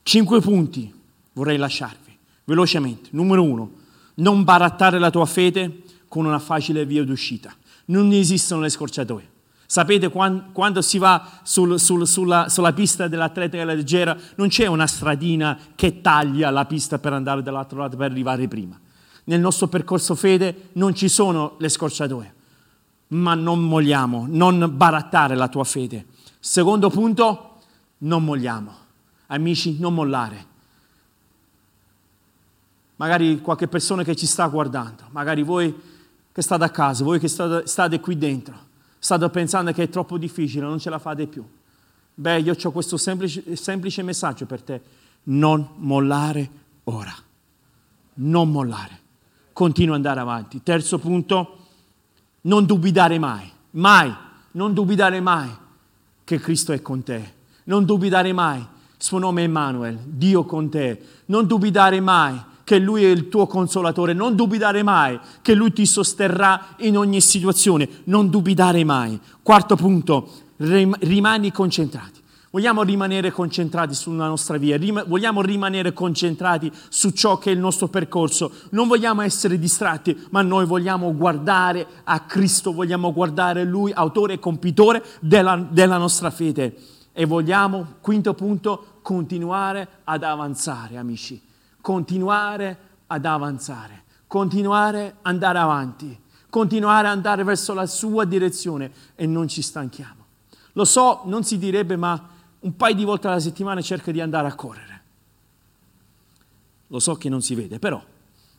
Cinque 0.04 0.41
punti 0.41 0.93
vorrei 1.34 1.58
lasciarvi 1.58 2.16
velocemente. 2.43 3.10
Numero 3.14 3.41
uno, 3.41 3.72
non 4.16 4.43
barattare 4.43 4.99
la 4.99 5.10
tua 5.10 5.26
fede 5.26 5.82
con 6.08 6.26
una 6.26 6.39
facile 6.39 6.86
via 6.86 7.04
d'uscita. 7.04 7.51
Non 7.86 8.12
esistono 8.12 8.62
le 8.62 8.70
scorciatoie. 8.70 9.32
Sapete, 9.66 10.09
quando, 10.09 10.82
si 10.82 10.97
va 10.97 11.39
sul, 11.41 11.80
sul, 11.80 12.05
sulla, 12.05 12.49
sulla, 12.49 12.74
pista 12.74 13.07
dell'atletica 13.07 13.64
leggera, 13.64 14.16
non 14.36 14.49
c'è 14.49 14.68
una 14.68 14.86
stradina 14.86 15.57
che 15.74 16.01
taglia 16.01 16.49
la 16.49 16.66
pista 16.66 16.99
per 16.99 17.14
andare 17.14 17.41
dall'altro 17.41 17.80
lato 17.80 17.97
per 17.97 18.11
arrivare 18.11 18.47
prima. 18.47 18.80
Nel 19.26 19.39
nostro 19.39 19.68
percorso 19.68 20.16
fede 20.16 20.70
non 20.74 20.93
ci 20.93 21.07
sono 21.07 21.55
le 21.57 21.70
scorciatoie, 21.70 22.34
ma 23.07 23.34
non 23.36 23.64
molliamo, 23.64 24.26
non 24.30 24.72
barattare 24.76 25.36
la 25.36 25.47
tua 25.47 25.64
fede. 25.64 26.05
Secondo 26.39 26.89
punto, 26.89 27.57
non 27.99 28.24
molliamo. 28.24 28.72
Amici, 29.28 29.78
non 29.80 29.93
mollare. 29.93 30.45
Magari 32.97 33.39
qualche 33.41 33.68
persona 33.68 34.03
che 34.03 34.16
ci 34.16 34.28
sta 34.28 34.45
guardando, 34.47 35.03
magari 35.11 35.41
voi 35.41 35.74
che 36.32 36.41
state 36.41 36.64
a 36.64 36.70
casa, 36.70 37.03
voi 37.03 37.20
che 37.20 37.28
state 37.28 37.99
qui 37.99 38.18
dentro 38.18 38.72
state 39.04 39.30
pensando 39.30 39.74
che 39.74 39.84
è 39.84 39.89
troppo 39.89 40.18
difficile, 40.18 40.66
non 40.66 40.80
ce 40.80 40.89
la 40.89 40.97
fate 40.97 41.28
più. 41.28 41.43
Beh, 42.16 42.39
io 42.39 42.56
ho 42.62 42.72
questo 42.72 42.95
semplice, 42.95 43.58
semplice 43.58 44.01
messaggio 44.01 44.45
per 44.45 44.62
te. 44.62 44.82
Non 45.24 45.72
mollare 45.76 46.49
ora. 46.86 47.14
Non 48.16 48.49
mollare. 48.49 48.99
Continua 49.51 49.97
ad 49.97 50.06
andare 50.06 50.22
avanti. 50.22 50.64
Terzo 50.64 50.99
punto, 50.99 51.58
non 52.41 52.66
dubitare 52.66 53.20
mai. 53.20 53.51
Mai. 53.72 54.16
Non 54.51 54.74
dubitare 54.74 55.20
mai 55.20 55.49
che 56.24 56.39
Cristo 56.39 56.72
è 56.72 56.82
con 56.82 57.04
te. 57.04 57.34
Non 57.66 57.84
dubitare 57.84 58.32
mai. 58.32 58.66
Suo 58.95 59.20
nome 59.20 59.41
è 59.41 59.45
Emanuele, 59.45 59.99
Dio 60.06 60.45
con 60.45 60.70
te. 60.70 61.01
Non 61.26 61.45
dubitare 61.45 61.99
mai 61.99 62.41
che 62.64 62.80
Lui 62.80 63.03
è 63.03 63.09
il 63.09 63.30
tuo 63.30 63.47
consolatore, 63.47 64.14
non 64.14 64.36
dubitare 64.36 64.84
mai 64.84 65.20
che 65.41 65.53
Lui 65.53 65.74
ti 65.74 65.86
sosterrà 65.86 66.76
in 66.78 66.97
ogni 66.97 67.22
situazione, 67.22 67.88
non 68.05 68.30
dubitare 68.30 68.84
mai. 68.84 69.20
Quarto 69.41 69.76
punto, 69.76 70.30
rimani 70.57 71.51
concentrati. 71.51 72.22
Vogliamo 72.53 72.84
rimanere 72.84 73.32
concentrati 73.32 73.95
sulla 73.95 74.28
nostra 74.28 74.57
via, 74.57 74.78
vogliamo 75.07 75.41
rimanere 75.41 75.91
concentrati 75.91 76.72
su 76.88 77.09
ciò 77.09 77.39
che 77.39 77.49
è 77.49 77.53
il 77.53 77.57
nostro 77.57 77.88
percorso, 77.88 78.51
non 78.70 78.88
vogliamo 78.88 79.22
essere 79.22 79.57
distratti, 79.57 80.16
ma 80.30 80.43
noi 80.43 80.68
vogliamo 80.68 81.16
guardare 81.16 81.86
a 82.03 82.20
Cristo, 82.20 82.72
vogliamo 82.72 83.11
guardare 83.11 83.64
Lui, 83.64 83.91
autore 83.91 84.34
e 84.34 84.39
compitore 84.39 85.03
della, 85.20 85.66
della 85.68 85.97
nostra 85.97 86.30
fede. 86.30 86.76
E 87.11 87.26
vogliamo, 87.26 87.95
quinto 88.01 88.36
punto, 88.36 88.99
continuare 89.01 89.88
ad 90.03 90.22
avanzare, 90.22 90.97
amici 90.97 91.41
continuare 91.84 92.77
ad 93.07 93.25
avanzare, 93.25 94.05
continuare 94.25 95.05
ad 95.07 95.13
andare 95.23 95.59
avanti, 95.59 96.17
continuare 96.49 97.07
ad 97.07 97.13
andare 97.13 97.43
verso 97.43 97.73
la 97.73 97.86
sua 97.86 98.23
direzione 98.23 98.89
e 99.15 99.25
non 99.25 99.49
ci 99.49 99.61
stanchiamo. 99.61 100.25
Lo 100.73 100.86
so, 100.86 101.23
non 101.25 101.43
si 101.43 101.57
direbbe, 101.57 101.97
ma 101.97 102.29
un 102.61 102.77
paio 102.77 102.95
di 102.95 103.03
volte 103.03 103.27
alla 103.27 103.41
settimana 103.41 103.81
cerca 103.81 104.11
di 104.11 104.21
andare 104.21 104.47
a 104.47 104.55
correre. 104.55 105.01
Lo 106.88 106.99
so 106.99 107.15
che 107.15 107.27
non 107.27 107.41
si 107.41 107.53
vede, 107.53 107.79
però 107.79 108.01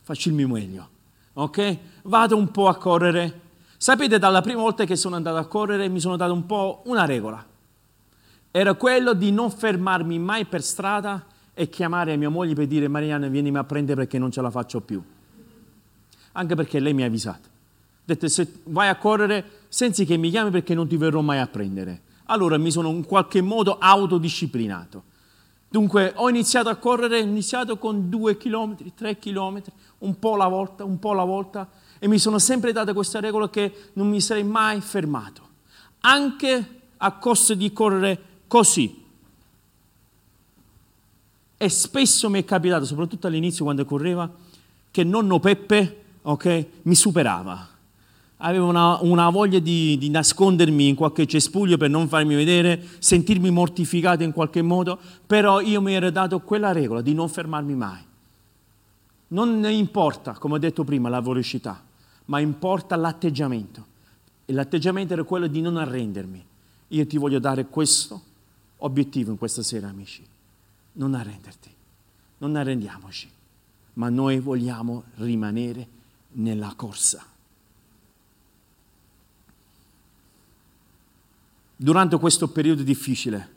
faccio 0.02 0.28
il 0.28 0.34
mio 0.34 0.48
meglio. 0.48 0.88
Ok? 1.32 1.78
Vado 2.02 2.36
un 2.36 2.50
po' 2.50 2.68
a 2.68 2.76
correre. 2.76 3.40
Sapete, 3.78 4.18
dalla 4.18 4.42
prima 4.42 4.60
volta 4.60 4.84
che 4.84 4.96
sono 4.96 5.16
andato 5.16 5.38
a 5.38 5.46
correre 5.46 5.88
mi 5.88 5.98
sono 5.98 6.16
dato 6.16 6.34
un 6.34 6.44
po' 6.44 6.82
una 6.84 7.06
regola. 7.06 7.42
Era 8.50 8.74
quello 8.74 9.14
di 9.14 9.32
non 9.32 9.50
fermarmi 9.50 10.18
mai 10.18 10.44
per 10.44 10.62
strada 10.62 11.32
e 11.54 11.68
chiamare 11.68 12.16
mia 12.16 12.28
moglie 12.28 12.54
per 12.54 12.66
dire 12.66 12.88
Marianne 12.88 13.30
vienimi 13.30 13.56
a 13.56 13.64
prendere 13.64 14.02
perché 14.02 14.18
non 14.18 14.30
ce 14.30 14.42
la 14.42 14.50
faccio 14.50 14.80
più. 14.80 15.02
Anche 16.32 16.54
perché 16.56 16.80
lei 16.80 16.92
mi 16.92 17.02
ha 17.02 17.06
avvisato. 17.06 17.48
Ha 17.48 18.02
detto 18.04 18.28
se 18.28 18.60
vai 18.64 18.88
a 18.88 18.96
correre 18.96 19.62
senza 19.68 20.02
che 20.04 20.16
mi 20.16 20.30
chiami 20.30 20.50
perché 20.50 20.74
non 20.74 20.88
ti 20.88 20.96
verrò 20.96 21.20
mai 21.20 21.38
a 21.38 21.46
prendere. 21.46 22.02
Allora 22.26 22.58
mi 22.58 22.70
sono 22.70 22.90
in 22.90 23.04
qualche 23.06 23.40
modo 23.40 23.78
autodisciplinato. 23.78 25.12
Dunque 25.68 26.12
ho 26.16 26.28
iniziato 26.28 26.68
a 26.68 26.76
correre, 26.76 27.18
ho 27.18 27.24
iniziato 27.24 27.78
con 27.78 28.08
due 28.08 28.36
chilometri, 28.36 28.92
tre 28.94 29.18
chilometri, 29.18 29.72
un 29.98 30.18
po' 30.18 30.34
alla 30.34 30.46
volta, 30.46 30.84
un 30.84 30.98
po' 30.98 31.10
alla 31.10 31.24
volta, 31.24 31.68
e 31.98 32.06
mi 32.06 32.18
sono 32.18 32.38
sempre 32.38 32.72
dato 32.72 32.92
questa 32.94 33.18
regola 33.20 33.48
che 33.50 33.90
non 33.94 34.08
mi 34.08 34.20
sarei 34.20 34.44
mai 34.44 34.80
fermato, 34.80 35.42
anche 36.00 36.80
a 36.96 37.12
costo 37.12 37.54
di 37.54 37.72
correre 37.72 38.20
così. 38.46 39.03
E 41.64 41.70
spesso 41.70 42.28
mi 42.28 42.42
è 42.42 42.44
capitato, 42.44 42.84
soprattutto 42.84 43.26
all'inizio 43.26 43.64
quando 43.64 43.86
correva, 43.86 44.30
che 44.90 45.02
nonno 45.02 45.40
Peppe 45.40 46.02
okay, 46.20 46.68
mi 46.82 46.94
superava 46.94 47.68
avevo 48.36 48.66
una, 48.66 48.98
una 49.00 49.30
voglia 49.30 49.58
di, 49.58 49.96
di, 49.96 50.10
nascondermi 50.10 50.88
in 50.88 50.94
qualche 50.94 51.24
cespuglio 51.26 51.78
per 51.78 51.88
non 51.88 52.08
farmi 52.08 52.34
vedere, 52.34 52.86
sentirmi 52.98 53.50
mortificato 53.50 54.22
in 54.22 54.32
qualche 54.32 54.60
modo, 54.60 54.98
però 55.26 55.60
io 55.60 55.80
mi 55.80 55.94
ero 55.94 56.10
dato 56.10 56.40
quella 56.40 56.70
regola 56.70 57.00
di 57.00 57.14
non 57.14 57.30
fermarmi 57.30 57.74
mai. 57.74 58.02
Non 59.28 59.64
importa, 59.64 60.32
come 60.32 60.56
ho 60.56 60.58
detto 60.58 60.84
prima, 60.84 61.08
la 61.08 61.22
velocità, 61.22 61.82
ma 62.26 62.40
importa 62.40 62.96
l'atteggiamento. 62.96 63.86
E 64.44 64.52
l'atteggiamento 64.52 65.14
era 65.14 65.22
quello 65.22 65.46
di 65.46 65.62
non 65.62 65.78
arrendermi. 65.78 66.44
Io 66.88 67.06
ti 67.06 67.16
voglio 67.16 67.38
dare 67.38 67.64
questo 67.64 68.20
obiettivo 68.78 69.30
in 69.30 69.38
questa 69.38 69.62
sera, 69.62 69.88
amici. 69.88 70.32
Non 70.94 71.14
arrenderti, 71.14 71.70
non 72.38 72.56
arrendiamoci, 72.56 73.30
ma 73.94 74.08
noi 74.08 74.40
vogliamo 74.40 75.04
rimanere 75.16 75.88
nella 76.32 76.72
corsa. 76.74 77.32
durante 81.76 82.18
questo 82.18 82.48
periodo 82.48 82.82
difficile. 82.82 83.52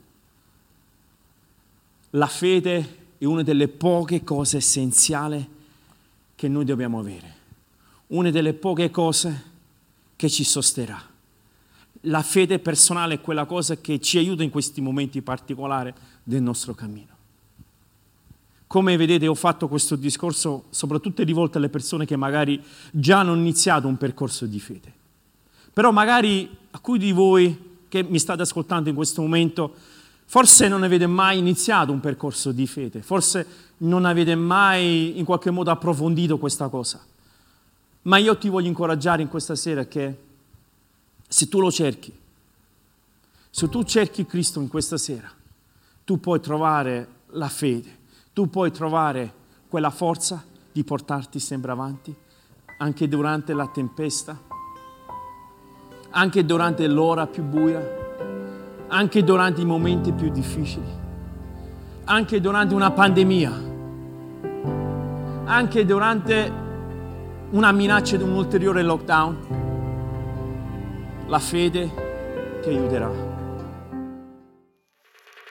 La 2.10 2.26
fede 2.26 2.96
è 3.18 3.24
una 3.24 3.42
delle 3.42 3.68
poche 3.68 4.24
cose 4.24 4.58
essenziali 4.58 5.56
che 6.34 6.48
noi 6.48 6.64
dobbiamo 6.64 6.98
avere, 6.98 7.34
una 8.08 8.30
delle 8.30 8.54
poche 8.54 8.90
cose 8.90 9.44
che 10.16 10.28
ci 10.28 10.44
sosterrà. 10.44 11.00
La 12.02 12.22
fede 12.22 12.58
personale 12.58 13.14
è 13.14 13.20
quella 13.20 13.44
cosa 13.44 13.76
che 13.76 14.00
ci 14.00 14.18
aiuta 14.18 14.42
in 14.42 14.50
questi 14.50 14.80
momenti 14.80 15.20
particolari 15.20 15.92
del 16.22 16.42
nostro 16.42 16.74
cammino. 16.74 17.16
Come 18.68 18.98
vedete 18.98 19.26
ho 19.26 19.34
fatto 19.34 19.66
questo 19.66 19.96
discorso 19.96 20.64
soprattutto 20.68 21.24
rivolto 21.24 21.56
alle 21.56 21.70
persone 21.70 22.04
che 22.04 22.16
magari 22.16 22.62
già 22.90 23.20
hanno 23.20 23.34
iniziato 23.34 23.88
un 23.88 23.96
percorso 23.96 24.44
di 24.44 24.60
fede. 24.60 24.92
Però 25.72 25.90
magari 25.90 26.54
alcuni 26.70 26.98
di 26.98 27.12
voi 27.12 27.66
che 27.88 28.02
mi 28.02 28.18
state 28.18 28.42
ascoltando 28.42 28.90
in 28.90 28.94
questo 28.94 29.22
momento, 29.22 29.74
forse 30.26 30.68
non 30.68 30.82
avete 30.82 31.06
mai 31.06 31.38
iniziato 31.38 31.92
un 31.92 32.00
percorso 32.00 32.52
di 32.52 32.66
fede, 32.66 33.00
forse 33.00 33.46
non 33.78 34.04
avete 34.04 34.34
mai 34.34 35.18
in 35.18 35.24
qualche 35.24 35.50
modo 35.50 35.70
approfondito 35.70 36.36
questa 36.36 36.68
cosa. 36.68 37.02
Ma 38.02 38.18
io 38.18 38.36
ti 38.36 38.50
voglio 38.50 38.68
incoraggiare 38.68 39.22
in 39.22 39.28
questa 39.28 39.54
sera 39.54 39.86
che 39.86 40.16
se 41.26 41.48
tu 41.48 41.58
lo 41.58 41.70
cerchi, 41.70 42.12
se 43.50 43.68
tu 43.70 43.82
cerchi 43.82 44.26
Cristo 44.26 44.60
in 44.60 44.68
questa 44.68 44.98
sera, 44.98 45.30
tu 46.04 46.20
puoi 46.20 46.40
trovare 46.40 47.08
la 47.32 47.48
fede, 47.48 47.97
tu 48.38 48.48
puoi 48.48 48.70
trovare 48.70 49.32
quella 49.68 49.90
forza 49.90 50.44
di 50.70 50.84
portarti 50.84 51.40
sempre 51.40 51.72
avanti, 51.72 52.14
anche 52.78 53.08
durante 53.08 53.52
la 53.52 53.66
tempesta, 53.66 54.38
anche 56.10 56.44
durante 56.44 56.86
l'ora 56.86 57.26
più 57.26 57.42
buia, 57.42 57.82
anche 58.86 59.24
durante 59.24 59.62
i 59.62 59.64
momenti 59.64 60.12
più 60.12 60.30
difficili, 60.30 60.86
anche 62.04 62.40
durante 62.40 62.74
una 62.74 62.92
pandemia, 62.92 63.52
anche 65.46 65.84
durante 65.84 66.52
una 67.50 67.72
minaccia 67.72 68.16
di 68.18 68.22
un 68.22 68.34
ulteriore 68.34 68.84
lockdown. 68.84 69.36
La 71.26 71.40
fede 71.40 72.60
ti 72.62 72.68
aiuterà. 72.68 73.27